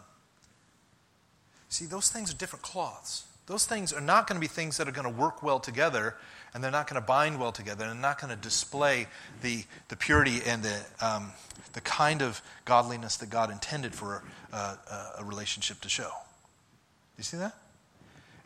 [1.69, 3.26] See, those things are different cloths.
[3.45, 6.15] Those things are not going to be things that are going to work well together,
[6.54, 9.08] and they're not going to bind well together, and they're not going to display
[9.41, 11.32] the, the purity and the, um,
[11.73, 16.12] the kind of godliness that God intended for a, a, a relationship to show.
[17.17, 17.56] You see that?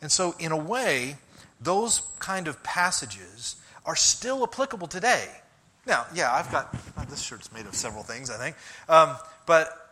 [0.02, 1.16] And so, in a way,
[1.60, 5.28] those kind of passages are still applicable today.
[5.86, 6.74] Now, yeah, I've got
[7.08, 8.56] this shirt's made of several things, I think,
[8.88, 9.88] um, but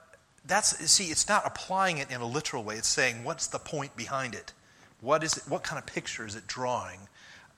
[0.46, 2.76] that's see, it's not applying it in a literal way.
[2.76, 4.52] It's saying, what's the point behind it?
[5.00, 5.44] What is it?
[5.48, 7.00] What kind of picture is it drawing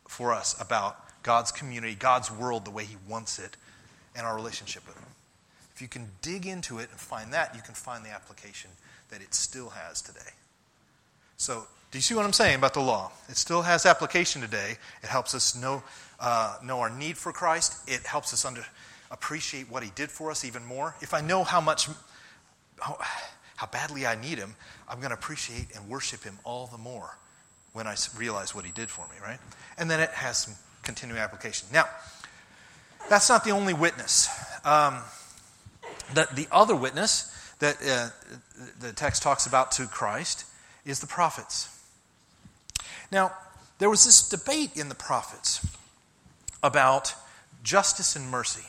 [0.06, 3.56] for us about God's community, God's world, the way He wants it,
[4.16, 5.06] and our relationship with Him?
[5.74, 8.70] If you can dig into it and find that, you can find the application
[9.10, 10.32] that it still has today.
[11.36, 13.10] So do you see what I'm saying about the law?
[13.28, 14.76] It still has application today.
[15.02, 15.82] It helps us know,
[16.20, 17.88] uh, know our need for Christ.
[17.88, 18.62] It helps us under,
[19.10, 20.94] appreciate what He did for us even more.
[21.00, 21.88] If I know how much,
[22.78, 22.98] how,
[23.56, 24.54] how badly I need Him,
[24.86, 27.16] I'm going to appreciate and worship Him all the more
[27.72, 29.38] when I realize what He did for me, right?
[29.78, 31.68] And then it has some continuing application.
[31.72, 31.86] Now,
[33.08, 34.28] that's not the only witness.
[34.62, 34.98] Um,
[36.12, 38.10] the, the other witness that uh,
[38.78, 40.44] the text talks about to Christ
[40.84, 41.74] is the prophets.
[43.10, 43.32] Now,
[43.78, 45.66] there was this debate in the prophets
[46.62, 47.14] about
[47.62, 48.64] justice and mercy.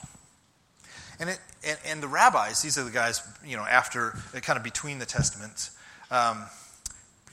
[1.19, 4.63] And, it, and, and, the rabbis, these are the guys, you know, after, kind of
[4.63, 5.71] between the testaments,
[6.11, 6.45] um,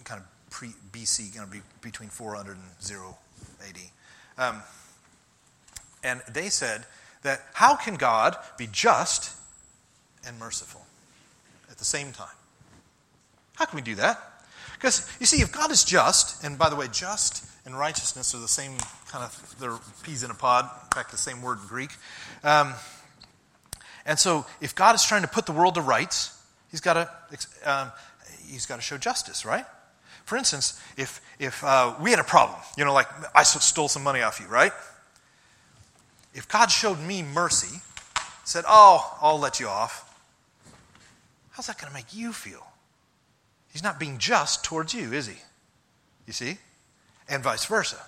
[0.05, 3.17] kind of pre BC, you know, be, between 400 and 0
[3.69, 3.77] AD.
[4.39, 4.63] Um,
[6.03, 6.85] and they said
[7.23, 9.37] that how can God be just
[10.27, 10.85] and merciful
[11.71, 12.29] at the same time?
[13.55, 14.36] How can we do that?
[14.77, 18.39] Because, you see, if God is just, and by the way, just and righteousness are
[18.39, 18.73] the same
[19.09, 21.91] kind of, they're peas in a pod, in fact, the same word in Greek.
[22.45, 22.75] Um,
[24.05, 26.37] and so, if God is trying to put the world to rights,
[26.71, 27.93] He's got to, um,
[28.47, 29.65] he's got to show justice, right?
[30.25, 34.03] For instance, if, if uh, we had a problem, you know, like I stole some
[34.03, 34.73] money off you, right?
[36.35, 37.81] If God showed me mercy,
[38.45, 40.21] said, Oh, I'll let you off,
[41.53, 42.67] how's that going to make you feel?
[43.77, 45.37] He's not being just towards you, is he?
[46.27, 46.57] You see?
[47.29, 48.03] And vice versa.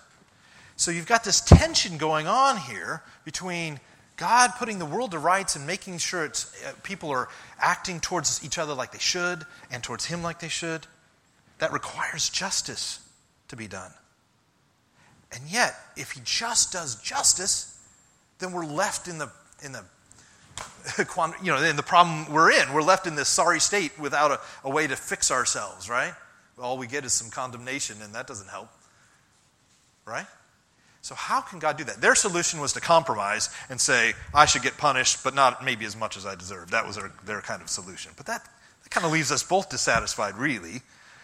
[0.76, 3.78] So you've got this tension going on here between
[4.16, 7.28] God putting the world to rights and making sure uh, people are
[7.60, 10.86] acting towards each other like they should and towards Him like they should.
[11.58, 13.06] That requires justice
[13.48, 13.92] to be done.
[15.32, 17.78] And yet, if He just does justice,
[18.38, 19.30] then we're left in the,
[19.62, 19.84] in the
[21.42, 22.72] you know, in the problem we're in.
[22.72, 26.14] We're left in this sorry state without a, a way to fix ourselves, right?
[26.60, 28.68] All we get is some condemnation, and that doesn't help.
[30.04, 30.26] Right?
[31.02, 32.00] So, how can God do that?
[32.00, 35.96] Their solution was to compromise and say, I should get punished, but not maybe as
[35.96, 36.70] much as I deserve.
[36.70, 38.12] That was their, their kind of solution.
[38.16, 38.44] But that,
[38.82, 40.82] that kind of leaves us both dissatisfied, really,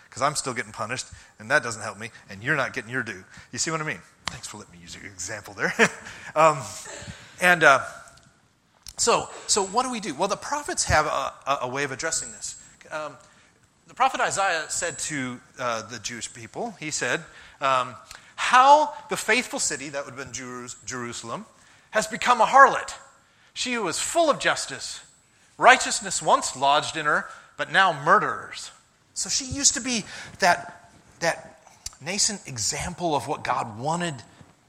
[0.09, 1.07] because I'm still getting punished,
[1.39, 3.25] and that doesn't help me, and you're not getting your due.
[3.53, 4.01] You see what I mean?
[4.27, 5.75] Thanks for letting me use your example there.
[6.37, 6.59] um,
[7.41, 7.81] and uh,
[8.97, 10.15] so, so, what do we do?
[10.15, 12.63] Well, the prophets have a, a, way of addressing this.
[12.91, 13.17] Um,
[13.89, 17.21] the prophet Isaiah said to uh, the Jewish people, he said,
[17.61, 17.95] um,
[18.37, 21.45] how the faithful city, that would have been Jerusalem,
[21.91, 22.95] has become a harlot.
[23.53, 25.01] She who was full of justice.
[25.59, 28.71] Righteousness once lodged in her, but now murderers.
[29.15, 30.05] So she used to be
[30.41, 31.61] that, that
[32.01, 34.15] nascent example of what God wanted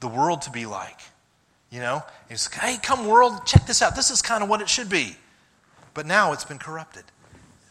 [0.00, 1.00] the world to be like.
[1.76, 2.02] You know?
[2.30, 3.94] Like, hey, come world, check this out.
[3.94, 5.14] This is kind of what it should be.
[5.92, 7.04] But now it's been corrupted.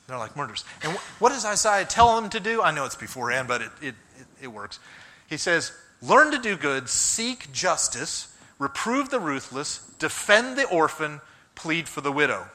[0.06, 0.63] They're like murders.
[0.84, 2.62] And what does Isaiah tell them to do?
[2.62, 4.78] I know it's beforehand, but it, it, it, it works.
[5.28, 5.72] He says,
[6.04, 11.20] Learn to do good, seek justice, reprove the ruthless, defend the orphan,
[11.56, 12.46] plead for the widow.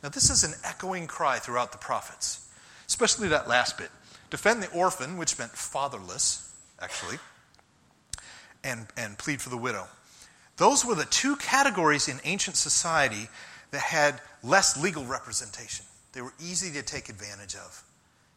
[0.00, 2.48] Now, this is an echoing cry throughout the prophets,
[2.86, 3.90] especially that last bit.
[4.30, 7.18] Defend the orphan, which meant fatherless, actually,
[8.62, 9.88] and, and plead for the widow.
[10.56, 13.28] Those were the two categories in ancient society
[13.70, 15.86] that had less legal representation.
[16.12, 17.82] They were easy to take advantage of.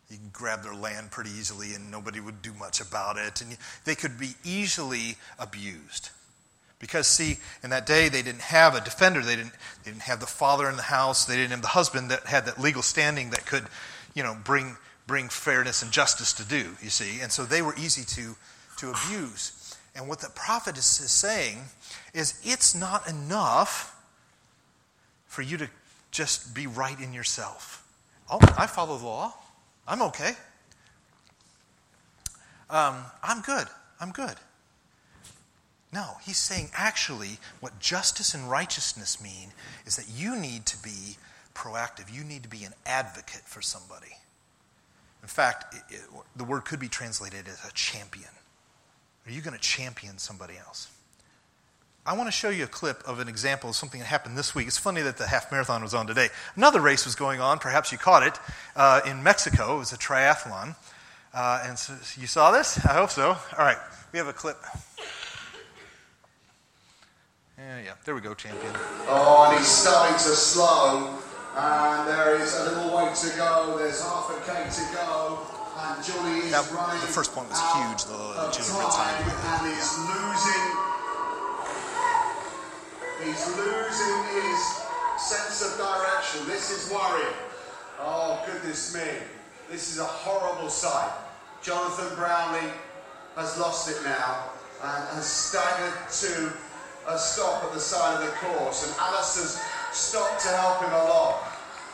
[0.10, 3.42] You can grab their land pretty easily and nobody would do much about it.
[3.42, 6.10] And they could be easily abused.
[6.80, 9.22] Because, see, in that day, they didn't have a defender.
[9.22, 11.26] They didn't, they didn't have the father in the house.
[11.26, 13.66] They didn't have the husband that had that legal standing that could,
[14.14, 17.22] you know, bring, bring fairness and justice to do, you see.
[17.22, 18.36] And so they were easy to,
[18.78, 19.54] to abuse.
[19.96, 21.60] And what the prophet is, saying
[22.14, 23.96] is it's not enough
[25.28, 25.70] for you to
[26.12, 27.86] just be right in yourself.
[28.30, 29.34] Oh, I follow the law.
[29.88, 30.32] I'm okay.
[32.70, 33.68] Um, I'm good.
[34.00, 34.36] I'm good.
[35.94, 39.54] No, he's saying actually what justice and righteousness mean
[39.86, 41.16] is that you need to be
[41.54, 42.14] proactive.
[42.14, 44.18] You need to be an advocate for somebody.
[45.22, 46.02] In fact, it, it,
[46.36, 48.30] the word could be translated as a champion.
[49.26, 50.90] Are you going to champion somebody else?
[52.06, 54.54] I want to show you a clip of an example of something that happened this
[54.54, 54.68] week.
[54.68, 56.30] It's funny that the half marathon was on today.
[56.56, 58.40] Another race was going on, perhaps you caught it,
[58.76, 59.76] uh, in Mexico.
[59.76, 60.76] It was a triathlon.
[61.34, 62.78] Uh, and so you saw this?
[62.86, 63.30] I hope so.
[63.30, 63.78] All right,
[64.14, 64.58] we have a clip.
[67.58, 68.72] Yeah, yeah, there we go, champion.
[69.08, 71.18] Oh, and he's starting to slow.
[71.56, 73.78] And there is a little way to go.
[73.80, 75.40] There's half a K to go.
[76.52, 76.68] That.
[77.02, 79.16] The first point was huge, the 200 time.
[79.24, 80.86] And he's losing
[83.24, 84.60] He's losing his
[85.18, 86.46] sense of direction.
[86.48, 87.34] This is worrying.
[87.98, 89.08] Oh, goodness me.
[89.72, 91.12] This is a horrible sight.
[91.64, 92.70] Jonathan Brownlee
[93.36, 94.50] has lost it now
[94.84, 96.54] and has staggered to
[97.08, 98.86] a stop at the side of the course.
[98.86, 99.60] And Alistair's
[99.92, 101.40] stopped to help him along.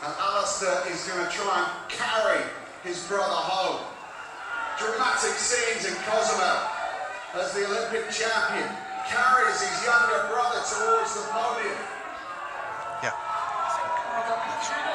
[0.04, 2.42] And Alistair is going to try and carry
[2.82, 3.91] his brother home.
[4.78, 6.58] Dramatic scenes in Cozumel
[7.34, 8.68] as the Olympic champion
[9.08, 11.76] carries his younger brother towards the podium.
[13.04, 13.12] Yeah,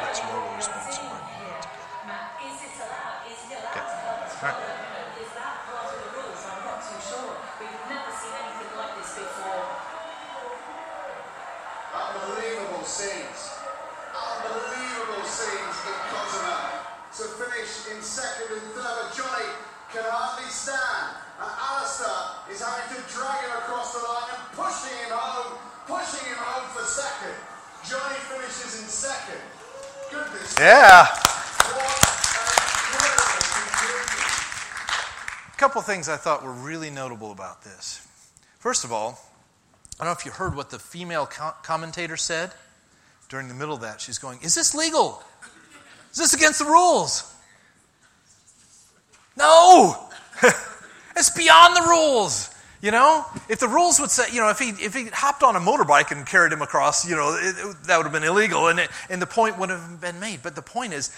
[0.02, 1.10] That's more of a response to me.
[2.08, 2.58] Matt, is?
[2.58, 3.22] Is it allowed?
[3.30, 3.38] Is
[5.38, 6.42] that part of the rules?
[6.42, 6.44] I
[7.60, 8.98] think that's, that's more responsibility.
[8.98, 9.14] Okay.
[9.62, 9.78] All right.
[11.94, 13.40] Unbelievable scenes.
[14.14, 16.66] Unbelievable scenes in Cozumel.
[17.18, 19.50] To finish in second and third, Johnny
[19.98, 21.18] can hardly stand.
[21.42, 25.58] And Alistair is having to drag him across the line and pushing him home,
[25.90, 27.34] pushing him home for second.
[27.82, 29.42] Johnny finishes in second.
[30.12, 30.56] Goodness.
[30.60, 31.08] Yeah.
[35.50, 38.08] A couple things I thought were really notable about this.
[38.60, 39.20] First of all,
[40.00, 42.52] I don't know if you heard what the female co- commentator said
[43.30, 44.00] during the middle of that.
[44.00, 45.24] She's going, Is this legal?
[46.12, 47.34] Is this against the rules?
[49.38, 50.10] No!
[51.16, 52.54] it's beyond the rules.
[52.82, 55.56] You know, if the rules would say, you know, if he if he hopped on
[55.56, 58.68] a motorbike and carried him across, you know, it, it, that would have been illegal,
[58.68, 60.44] and it, and the point would have been made.
[60.44, 61.12] But the point is,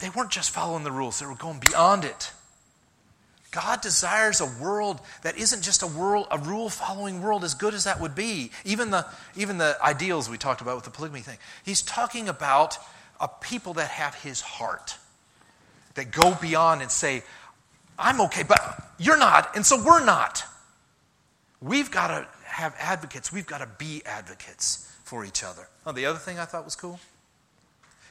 [0.00, 2.32] they weren't just following the rules; they were going beyond it.
[3.52, 7.84] God desires a world that isn't just a world, a rule-following world, as good as
[7.84, 8.50] that would be.
[8.64, 9.06] Even the
[9.36, 11.38] even the ideals we talked about with the polygamy thing.
[11.64, 12.78] He's talking about
[13.20, 14.98] a people that have His heart,
[15.94, 17.22] that go beyond and say,
[17.98, 20.44] "I'm okay, but you're not, and so we're not."
[21.60, 23.32] We've got to have advocates.
[23.32, 25.68] We've got to be advocates for each other.
[25.86, 27.00] Oh, the other thing I thought was cool?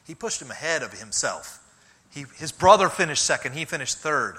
[0.05, 1.59] He pushed him ahead of himself.
[2.13, 4.37] He, his brother finished second, he finished third.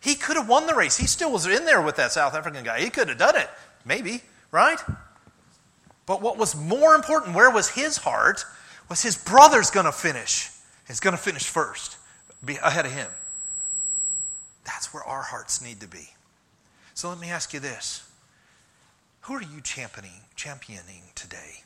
[0.00, 0.96] He could have won the race.
[0.96, 2.80] He still was in there with that South African guy.
[2.80, 3.48] He could have done it,
[3.84, 4.78] maybe, right?
[6.06, 8.44] But what was more important, where was his heart,
[8.88, 10.50] was his brother's going to finish.
[10.88, 11.96] He's going to finish first,
[12.44, 13.08] be ahead of him.
[14.64, 16.10] That's where our hearts need to be.
[16.94, 18.08] So let me ask you this
[19.22, 21.62] who are you championing, championing today?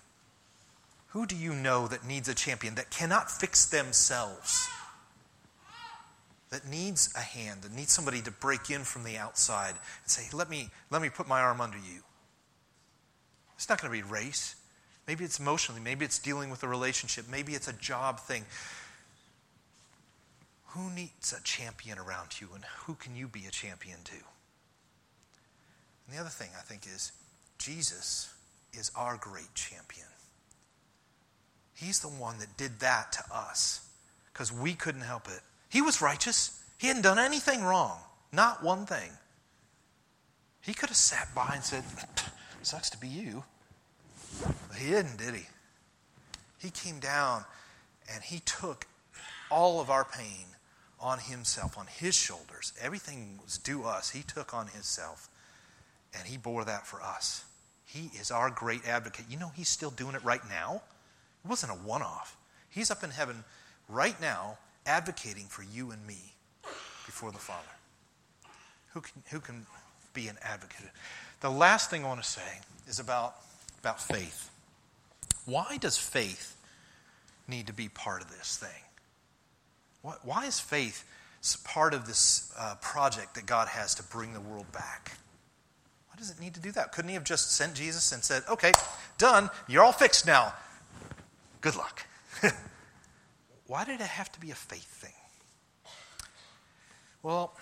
[1.09, 4.69] Who do you know that needs a champion that cannot fix themselves?
[6.51, 10.25] That needs a hand, that needs somebody to break in from the outside and say,
[10.33, 12.03] let me, let me put my arm under you.
[13.57, 14.55] It's not going to be race.
[15.09, 18.45] Maybe it's emotionally, maybe it's dealing with a relationship, maybe it's a job thing.
[20.77, 24.13] Who needs a champion around you, and who can you be a champion to?
[26.07, 27.13] And the other thing I think is
[27.57, 28.35] Jesus
[28.75, 30.07] is our great champion.
[31.73, 33.89] He's the one that did that to us
[34.33, 35.41] because we couldn't help it.
[35.71, 37.99] He was righteous, he hadn't done anything wrong,
[38.31, 39.13] not one thing.
[40.61, 41.85] He could have sat by and said,
[42.63, 43.45] Sucks to be you.
[44.43, 45.47] But he didn't, did he?
[46.59, 47.47] He came down
[48.13, 48.87] and he took
[49.51, 50.47] all of our pain
[51.01, 52.73] on himself, on his shoulders.
[52.81, 54.11] Everything was due us.
[54.11, 55.29] He took on himself
[56.17, 57.45] and he bore that for us.
[57.85, 59.27] He is our great advocate.
[59.29, 60.83] You know, he's still doing it right now.
[61.45, 62.37] It wasn't a one off.
[62.71, 63.45] He's up in heaven
[63.89, 66.19] right now advocating for you and me
[67.05, 67.63] before the Father.
[68.95, 69.67] Who can, who can
[70.15, 70.91] be an advocate?
[71.41, 73.37] The last thing I want to say is about,
[73.81, 74.51] about faith.
[75.45, 76.57] Why does faith
[77.47, 78.83] need to be part of this thing?
[80.03, 81.05] Why is faith
[81.65, 85.13] part of this uh, project that God has to bring the world back?
[86.09, 86.93] Why does it need to do that?
[86.93, 88.73] Couldn't he have just sent Jesus and said, okay,
[89.19, 90.55] done, you're all fixed now?
[91.61, 92.07] Good luck.
[93.67, 95.13] Why did it have to be a faith thing?
[97.23, 97.57] Well,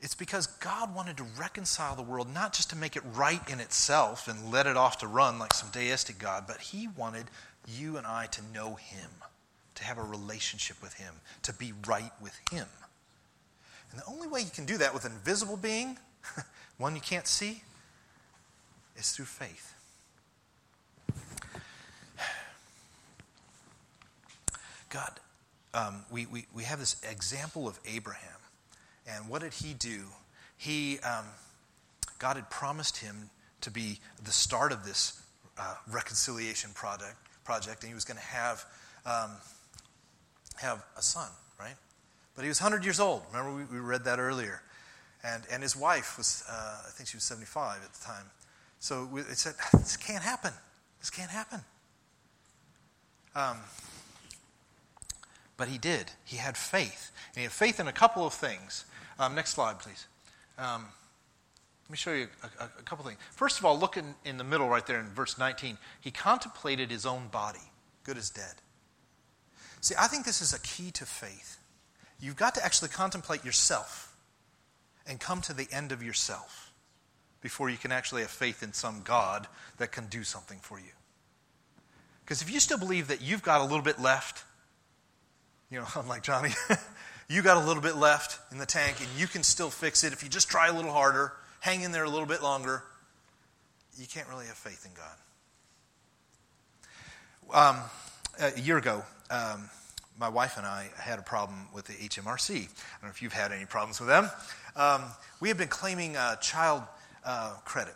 [0.00, 3.60] it's because God wanted to reconcile the world, not just to make it right in
[3.60, 7.26] itself and let it off to run like some deistic God, but He wanted
[7.66, 9.10] you and I to know Him,
[9.78, 12.66] to have a relationship with Him, to be right with Him.
[13.90, 15.98] And the only way you can do that with an invisible being
[16.78, 17.62] one you can't see,
[18.96, 19.74] is through faith.
[24.90, 25.12] God,
[25.74, 28.30] um, we, we, we have this example of Abraham.
[29.06, 30.04] And what did he do?
[30.56, 31.24] He, um,
[32.18, 35.22] God had promised him to be the start of this
[35.58, 38.64] uh, reconciliation project, project, and he was going to have,
[39.06, 39.30] um,
[40.60, 41.28] have a son,
[41.58, 41.74] right?
[42.34, 43.22] But he was 100 years old.
[43.32, 44.62] Remember, we, we read that earlier.
[45.24, 48.24] And, and his wife was, uh, I think she was 75 at the time.
[48.78, 50.52] So we, said, this can't happen.
[51.00, 51.60] This can't happen.
[53.34, 53.58] Um,
[55.56, 56.12] but he did.
[56.24, 57.10] He had faith.
[57.30, 58.84] And he had faith in a couple of things.
[59.18, 60.06] Um, next slide, please.
[60.58, 60.86] Um,
[61.86, 63.18] let me show you a, a, a couple things.
[63.32, 65.76] First of all, look in, in the middle right there in verse 19.
[66.00, 67.58] He contemplated his own body,
[68.04, 68.54] good as dead.
[69.80, 71.58] See, I think this is a key to faith.
[72.20, 74.16] You've got to actually contemplate yourself
[75.06, 76.72] and come to the end of yourself
[77.40, 79.46] before you can actually have faith in some God
[79.78, 80.90] that can do something for you.
[82.24, 84.44] Because if you still believe that you've got a little bit left,
[85.70, 86.50] you know, unlike Johnny,
[87.28, 90.12] you got a little bit left in the tank and you can still fix it
[90.12, 92.82] if you just try a little harder, hang in there a little bit longer,
[93.96, 95.16] you can't really have faith in God.
[97.50, 97.76] Um,
[98.40, 99.68] a year ago, um,
[100.18, 102.54] my wife and I had a problem with the HMRC.
[102.54, 104.30] I don't know if you've had any problems with them.
[104.74, 105.02] Um,
[105.40, 106.82] we have been claiming uh, child
[107.24, 107.94] uh, credit,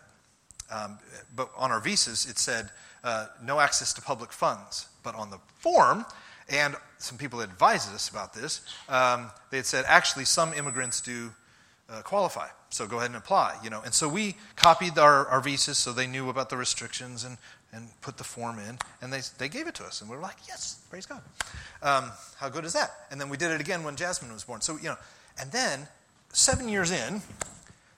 [0.70, 0.99] um,
[1.35, 2.70] but on our visas it said
[3.05, 4.89] uh, no access to public funds.
[5.03, 6.05] But on the form,
[6.49, 11.30] and some people advised us about this, um, they had said actually some immigrants do
[11.91, 13.57] uh, qualify, so go ahead and apply.
[13.64, 17.24] You know, and so we copied our, our visas so they knew about the restrictions
[17.24, 17.37] and
[17.73, 20.01] and put the form in, and they, they gave it to us.
[20.01, 21.23] And we were like, yes, praise God.
[21.83, 22.91] Um, how good is that?
[23.11, 24.61] And then we did it again when Jasmine was born.
[24.61, 24.97] So, you know,
[25.41, 25.89] and then
[26.33, 27.23] seven years in,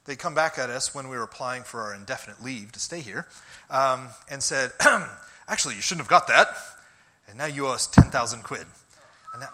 [0.04, 3.00] they come back at us when we were applying for our indefinite leave to stay
[3.00, 3.26] here
[3.70, 4.70] um, and said,
[5.48, 6.48] actually, you shouldn't have got that.
[7.28, 8.66] And now you owe us 10,000 quid.
[9.32, 9.48] And now,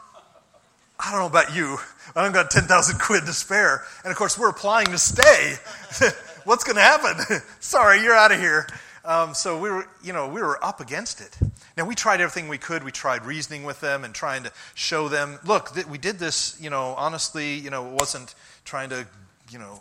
[0.99, 1.79] I don't know about you.
[2.14, 3.85] I don't got 10,000 quid to spare.
[4.05, 5.55] And of course, we're applying to stay.
[6.45, 7.41] What's going to happen?
[7.61, 8.66] Sorry, you're out of here.
[9.05, 11.37] Um, so we were, you know, we were up against it.
[11.77, 12.85] Now we tried everything we could.
[12.85, 16.59] We tried reasoning with them and trying to show them, look, th- we did this,
[16.61, 18.35] you know, honestly, you know, it wasn't
[18.65, 19.07] trying to,
[19.51, 19.81] you know,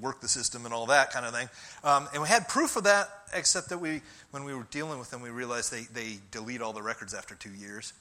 [0.00, 1.48] work the system and all that kind of thing.
[1.82, 4.00] Um, and we had proof of that, except that we,
[4.30, 7.34] when we were dealing with them, we realized they, they delete all the records after
[7.34, 7.92] two years.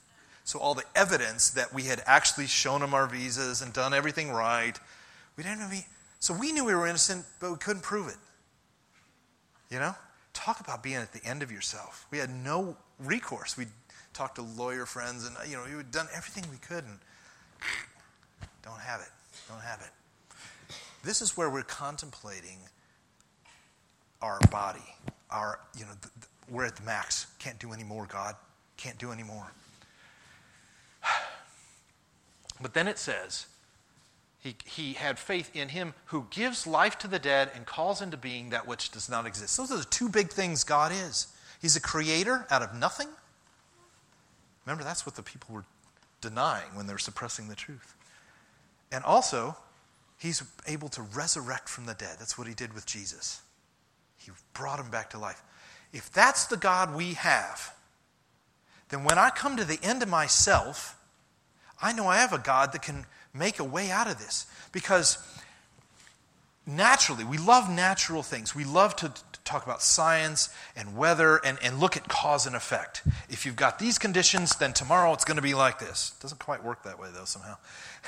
[0.45, 4.31] So all the evidence that we had actually shown them our visas and done everything
[4.31, 4.77] right,
[5.37, 5.85] we didn't.
[6.19, 8.17] So we knew we were innocent, but we couldn't prove it.
[9.69, 9.95] You know,
[10.33, 12.05] talk about being at the end of yourself.
[12.11, 13.57] We had no recourse.
[13.57, 13.67] We
[14.13, 16.99] talked to lawyer friends, and you know, we had done everything we could, and
[18.63, 19.09] don't have it.
[19.49, 20.75] Don't have it.
[21.03, 22.57] This is where we're contemplating
[24.21, 24.95] our body.
[25.29, 27.27] Our, you know, the, the, we're at the max.
[27.39, 28.35] Can't do any more, God.
[28.77, 29.51] Can't do any more.
[32.61, 33.47] But then it says,
[34.43, 38.17] he, he had faith in him who gives life to the dead and calls into
[38.17, 39.55] being that which does not exist.
[39.55, 41.27] Those are the two big things God is.
[41.61, 43.07] He's a creator out of nothing.
[44.65, 45.63] Remember, that's what the people were
[46.19, 47.95] denying when they were suppressing the truth.
[48.91, 49.55] And also,
[50.19, 52.17] he's able to resurrect from the dead.
[52.19, 53.41] That's what he did with Jesus.
[54.17, 55.41] He brought him back to life.
[55.93, 57.73] If that's the God we have,
[58.89, 60.97] then when I come to the end of myself,
[61.81, 64.45] I know I have a God that can make a way out of this.
[64.71, 65.17] Because
[66.65, 68.55] naturally, we love natural things.
[68.55, 69.11] We love to,
[69.43, 73.03] talk about science and weather and, and look at cause and effect.
[73.29, 76.13] If you've got these conditions, then tomorrow it's going to be like this.
[76.21, 77.57] Doesn't quite work that way, though, somehow.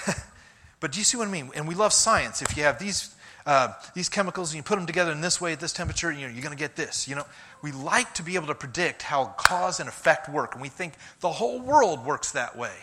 [0.80, 1.52] but do you see what I mean?
[1.56, 2.42] And we love science.
[2.42, 3.14] If you have these,
[3.46, 6.22] uh, these chemicals and you put them together in this way at this temperature, you
[6.22, 7.08] know, you're going to get this.
[7.08, 7.26] You know,
[7.62, 10.94] we like to be able to predict how cause and effect work, and we think
[11.20, 12.74] the whole world works that way.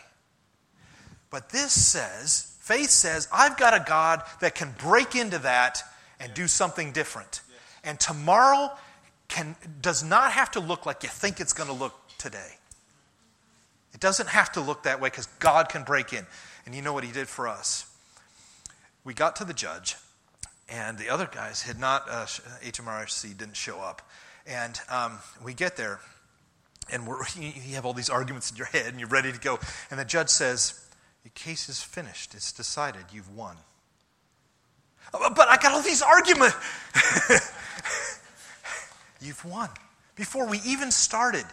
[1.32, 5.82] But this says, faith says, I've got a God that can break into that
[6.20, 7.40] and do something different.
[7.82, 8.70] And tomorrow
[9.28, 12.58] can, does not have to look like you think it's going to look today.
[13.94, 16.26] It doesn't have to look that way because God can break in.
[16.66, 17.86] And you know what He did for us?
[19.02, 19.96] We got to the judge,
[20.68, 22.26] and the other guys had not, uh,
[22.62, 24.02] HMRC didn't show up.
[24.46, 25.98] And um, we get there,
[26.90, 27.08] and
[27.38, 29.58] you have all these arguments in your head, and you're ready to go.
[29.90, 30.81] And the judge says,
[31.22, 32.34] the case is finished.
[32.34, 33.04] It's decided.
[33.12, 33.56] You've won.
[35.14, 36.56] Oh, but I got all these arguments.
[39.20, 39.68] you've won.
[40.16, 41.44] Before we even started,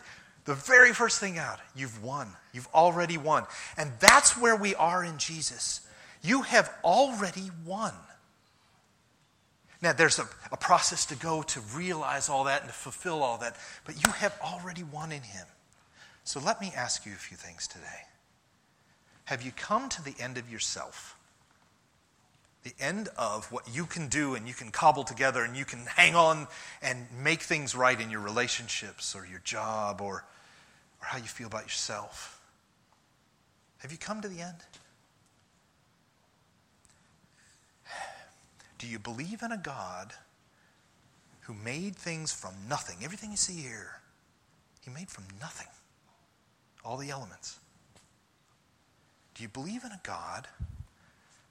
[0.46, 2.30] the very first thing out, you've won.
[2.54, 3.46] You've already won.
[3.78, 5.82] And that's where we are in Jesus.
[6.22, 7.94] You have already won.
[9.82, 13.38] Now, there's a, a, process to go to realize all that and to fulfill all
[13.38, 13.56] that,
[13.86, 15.46] but you have already won in Him.
[16.26, 17.86] So let me ask you a few things today.
[19.30, 21.16] Have you come to the end of yourself?
[22.64, 25.86] The end of what you can do and you can cobble together and you can
[25.86, 26.48] hang on
[26.82, 30.26] and make things right in your relationships or your job or,
[31.00, 32.42] or how you feel about yourself.
[33.78, 34.58] Have you come to the end?
[38.80, 40.12] Do you believe in a God
[41.42, 42.98] who made things from nothing?
[43.04, 44.02] Everything you see here,
[44.82, 45.68] he made from nothing.
[46.84, 47.60] All the elements.
[49.40, 50.50] Do you believe in a God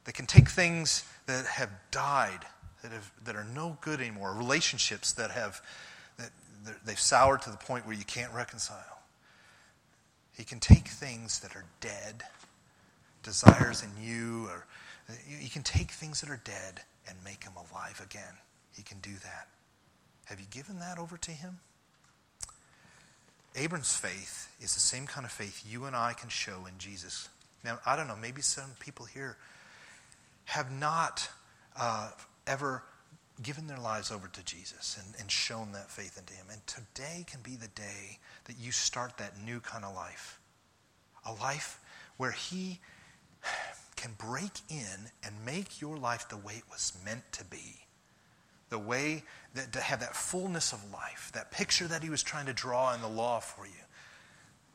[0.05, 2.41] that can take things that have died,
[2.83, 5.63] that, have, that are no good anymore, relationships that have
[6.19, 9.01] that they've soured to the point where you can't reconcile?
[10.37, 12.25] He can take things that are dead,
[13.23, 14.67] desires in you, or
[15.27, 18.35] he can take things that are dead and make them alive again.
[18.77, 19.49] He can do that.
[20.27, 21.61] Have you given that over to him?
[23.57, 27.31] Abram's faith is the same kind of faith you and I can show in Jesus
[27.65, 29.37] now, I don't know, maybe some people here
[30.45, 31.29] have not
[31.79, 32.11] uh,
[32.47, 32.83] ever
[33.43, 36.47] given their lives over to Jesus and, and shown that faith into Him.
[36.51, 40.41] And today can be the day that you start that new kind of life.
[41.27, 41.79] A life
[42.17, 42.81] where He
[43.97, 47.85] can break in and make your life the way it was meant to be.
[48.71, 52.47] The way that to have that fullness of life, that picture that He was trying
[52.47, 53.73] to draw in the law for you.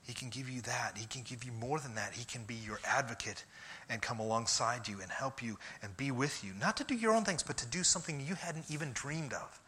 [0.06, 0.98] He can give you that.
[0.98, 2.14] He can give you more than that.
[2.14, 3.46] He can be your advocate
[3.90, 6.52] and come alongside you and help you and be with you.
[6.60, 9.60] Not to do your own things, but to do something you hadn't even dreamed of.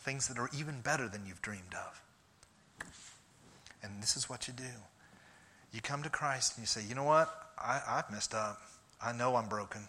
[0.00, 2.02] Things that are even better than you've dreamed of.
[3.82, 4.64] And this is what you do.
[5.72, 7.52] You come to Christ and you say, you know what?
[7.58, 8.60] I, I've messed up.
[9.02, 9.82] I know I'm broken.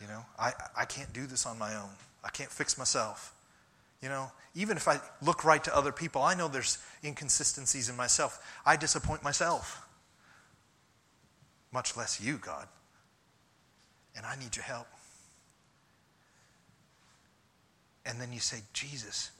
[0.00, 1.90] You know, I, I can't do this on my own.
[2.24, 3.34] I can't fix myself.
[4.02, 7.96] You know, even if I look right to other people, I know there's inconsistencies in
[7.96, 8.60] myself.
[8.64, 9.86] I disappoint myself,
[11.72, 12.68] much less you, God.
[14.16, 14.86] And I need your help.
[18.06, 19.30] And then you say, Jesus.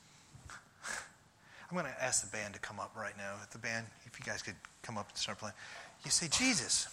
[1.70, 3.34] I'm going to ask the band to come up right now.
[3.42, 5.54] If the band, if you guys could come up and start playing.
[6.04, 6.88] You say, Jesus.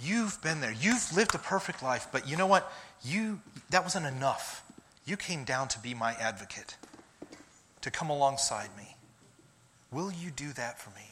[0.00, 0.72] You've been there.
[0.72, 2.72] You've lived a perfect life, but you know what?
[3.02, 3.40] You
[3.70, 4.64] that wasn't enough.
[5.04, 6.76] You came down to be my advocate,
[7.80, 8.96] to come alongside me.
[9.90, 11.06] Will you do that for me?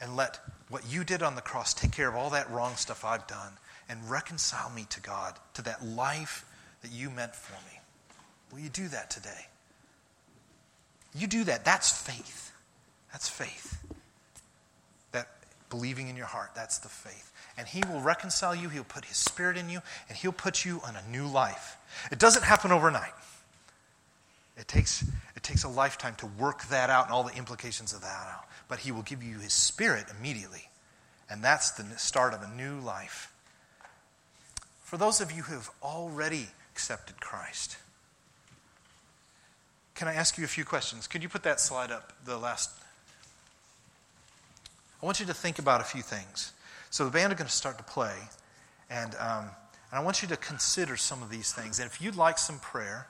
[0.00, 3.04] And let what you did on the cross take care of all that wrong stuff
[3.04, 3.52] I've done
[3.88, 6.44] and reconcile me to God, to that life
[6.82, 7.80] that you meant for me.
[8.50, 9.46] Will you do that today?
[11.14, 11.64] You do that.
[11.64, 12.52] That's faith.
[13.12, 13.82] That's faith
[15.72, 16.50] believing in your heart.
[16.54, 17.32] That's the faith.
[17.56, 20.82] And He will reconcile you, He'll put His Spirit in you, and He'll put you
[20.86, 21.78] on a new life.
[22.12, 23.14] It doesn't happen overnight.
[24.58, 25.02] It takes,
[25.34, 28.44] it takes a lifetime to work that out and all the implications of that out.
[28.68, 30.68] But He will give you His Spirit immediately.
[31.30, 33.32] And that's the start of a new life.
[34.84, 37.78] For those of you who have already accepted Christ,
[39.94, 41.06] can I ask you a few questions?
[41.06, 42.70] Could you put that slide up, the last
[45.02, 46.52] I want you to think about a few things.
[46.90, 48.14] So the band are going to start to play,
[48.88, 49.50] and, um,
[49.90, 51.80] and I want you to consider some of these things.
[51.80, 53.08] And if you'd like some prayer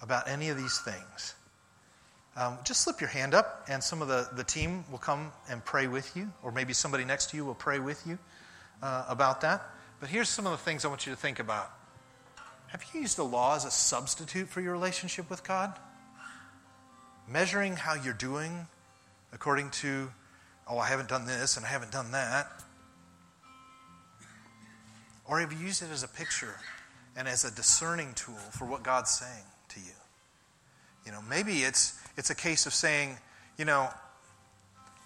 [0.00, 1.34] about any of these things,
[2.36, 5.64] um, just slip your hand up, and some of the, the team will come and
[5.64, 8.18] pray with you, or maybe somebody next to you will pray with you
[8.82, 9.62] uh, about that.
[10.00, 11.70] But here's some of the things I want you to think about.
[12.68, 15.78] Have you used the law as a substitute for your relationship with God?
[17.28, 18.66] Measuring how you're doing
[19.34, 20.10] according to,
[20.68, 22.46] oh, I haven't done this and I haven't done that?
[25.26, 26.54] Or have you used it as a picture
[27.16, 29.96] and as a discerning tool for what God's saying to you?
[31.06, 33.16] You know, maybe it's, it's a case of saying,
[33.58, 33.88] you know,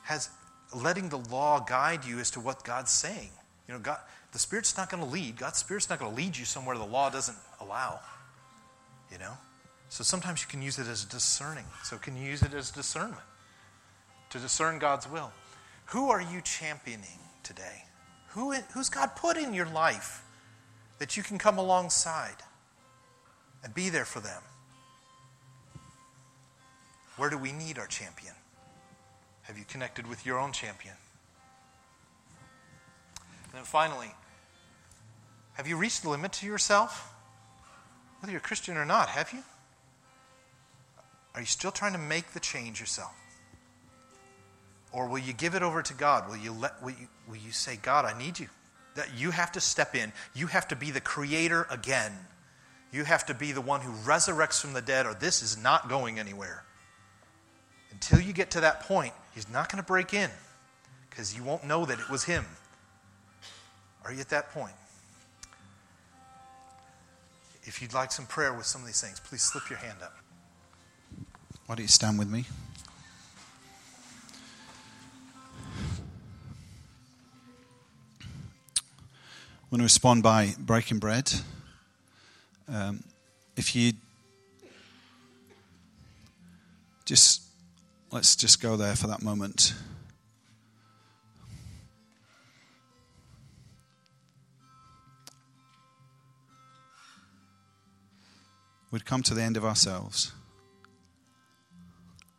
[0.04, 0.30] has
[0.74, 3.30] letting the law guide you as to what God's saying.
[3.66, 3.98] You know, God,
[4.32, 5.36] the Spirit's not going to lead.
[5.36, 8.00] God's Spirit's not going to lead you somewhere the law doesn't allow.
[9.10, 9.32] You know?
[9.88, 11.64] So sometimes you can use it as discerning.
[11.82, 13.22] So can you use it as discernment?
[14.30, 15.32] To discern God's will.
[15.86, 17.84] Who are you championing today?
[18.28, 20.22] Who, who's God put in your life
[20.98, 22.36] that you can come alongside
[23.64, 24.42] and be there for them?
[27.16, 28.34] Where do we need our champion?
[29.42, 30.94] Have you connected with your own champion?
[33.44, 34.14] And then finally,
[35.54, 37.14] have you reached the limit to yourself?
[38.20, 39.42] Whether you're Christian or not, have you?
[41.34, 43.14] Are you still trying to make the change yourself?
[44.92, 46.28] Or will you give it over to God?
[46.28, 48.48] Will you, let, will you, will you say, God, I need you?
[48.94, 50.12] That you have to step in.
[50.34, 52.12] You have to be the creator again.
[52.90, 55.88] You have to be the one who resurrects from the dead, or this is not
[55.88, 56.64] going anywhere.
[57.92, 60.30] Until you get to that point, He's not going to break in
[61.10, 62.44] because you won't know that it was Him.
[64.04, 64.72] Are you at that point?
[67.64, 70.16] If you'd like some prayer with some of these things, please slip your hand up.
[71.66, 72.46] Why don't you stand with me?
[79.68, 81.30] I'm going to respond by breaking bread.
[82.72, 83.04] Um,
[83.54, 83.92] if you
[87.04, 87.42] just
[88.10, 89.74] let's just go there for that moment.
[98.90, 100.32] We'd come to the end of ourselves.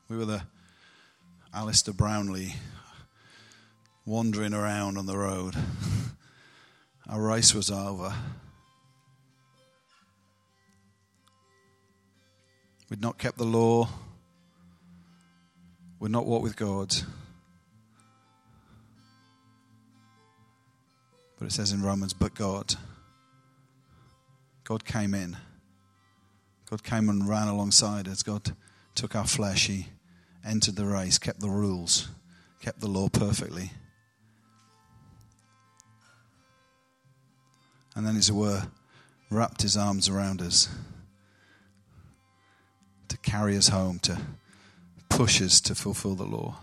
[0.08, 0.42] We were the
[1.54, 2.56] Alistair Brownlee
[4.04, 5.54] wandering around on the road.
[7.12, 8.14] Our race was over.
[12.88, 13.90] We'd not kept the law.
[16.00, 16.96] We'd not walked with God.
[21.40, 22.76] But it says in Romans, but God.
[24.64, 25.36] God came in.
[26.70, 28.22] God came and ran alongside us.
[28.22, 28.56] God
[28.94, 29.66] took our flesh.
[29.66, 29.88] He
[30.46, 32.08] entered the race, kept the rules,
[32.62, 33.72] kept the law perfectly.
[38.00, 38.64] And then, as it were,
[39.30, 40.70] wrapped his arms around us
[43.10, 44.18] to carry us home, to
[45.10, 46.56] push us to fulfill the law.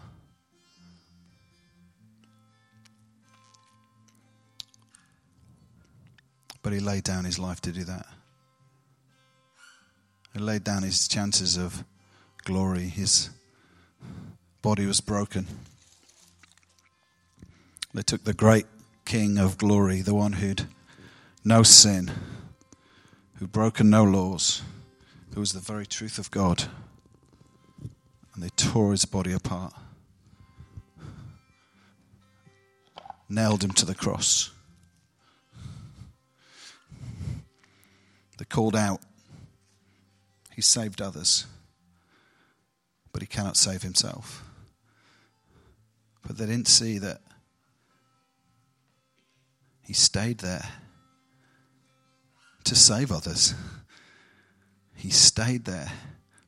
[6.62, 8.06] But he laid down his life to do that.
[10.32, 11.84] He laid down his chances of
[12.44, 12.88] glory.
[12.88, 13.28] His
[14.62, 15.46] body was broken.
[17.92, 18.64] They took the great
[19.04, 20.66] King of glory, the one who'd
[21.46, 22.10] no sin,
[23.36, 24.62] who'd broken no laws,
[25.32, 26.64] who was the very truth of God,
[28.34, 29.72] and they tore his body apart,
[33.28, 34.50] nailed him to the cross.
[38.38, 39.00] They called out,
[40.52, 41.46] He saved others,
[43.12, 44.42] but he cannot save himself.
[46.26, 47.20] But they didn't see that
[49.82, 50.68] he stayed there
[52.66, 53.54] to save others.
[54.94, 55.92] He stayed there,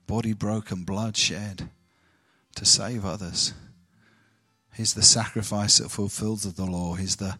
[0.06, 1.70] body broken, blood shed,
[2.56, 3.54] to save others.
[4.74, 6.94] He's the sacrifice that fulfills the law.
[6.94, 7.38] He's the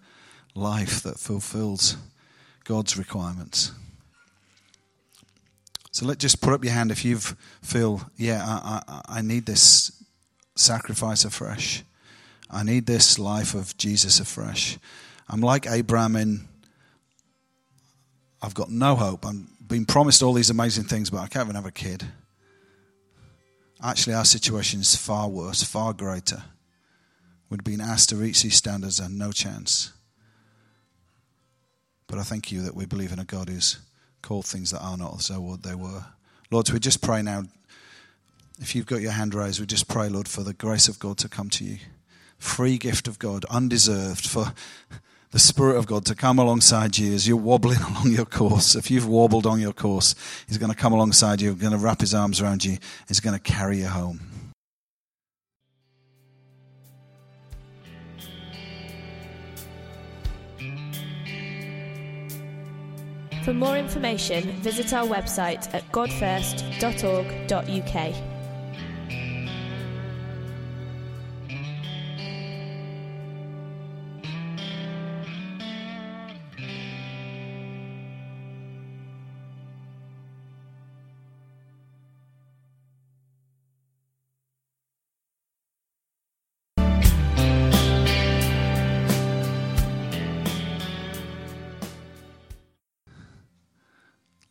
[0.55, 1.97] life that fulfills
[2.65, 3.73] God's requirements.
[5.91, 7.19] So let's just put up your hand if you
[7.63, 10.05] feel, yeah, I, I, I need this
[10.55, 11.83] sacrifice afresh.
[12.49, 14.79] I need this life of Jesus afresh.
[15.29, 16.49] I'm like Abraham in
[18.41, 19.27] I've got no hope.
[19.27, 22.05] I'm being promised all these amazing things, but I can't even have a kid.
[23.83, 26.43] Actually, our situation is far worse, far greater.
[27.51, 29.93] We'd been asked to reach these standards and no chance.
[32.07, 33.79] But I thank you that we believe in a God who's
[34.23, 36.05] called things that are not as though they were.
[36.51, 37.45] Lord, we just pray now.
[38.61, 41.19] If you've got your hand raised, we just pray, Lord, for the grace of God
[41.19, 41.79] to come to you.
[42.39, 44.53] Free gift of God, undeserved, for
[45.31, 48.75] the Spirit of God to come alongside you as you're wobbling along your course.
[48.75, 50.15] If you've wobbled on your course,
[50.47, 53.21] He's going to come alongside you, He's going to wrap His arms around you, He's
[53.21, 54.21] going to carry you home.
[63.45, 68.38] For more information, visit our website at godfirst.org.uk.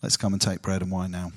[0.08, 1.34] Let's come and take bread and wine now.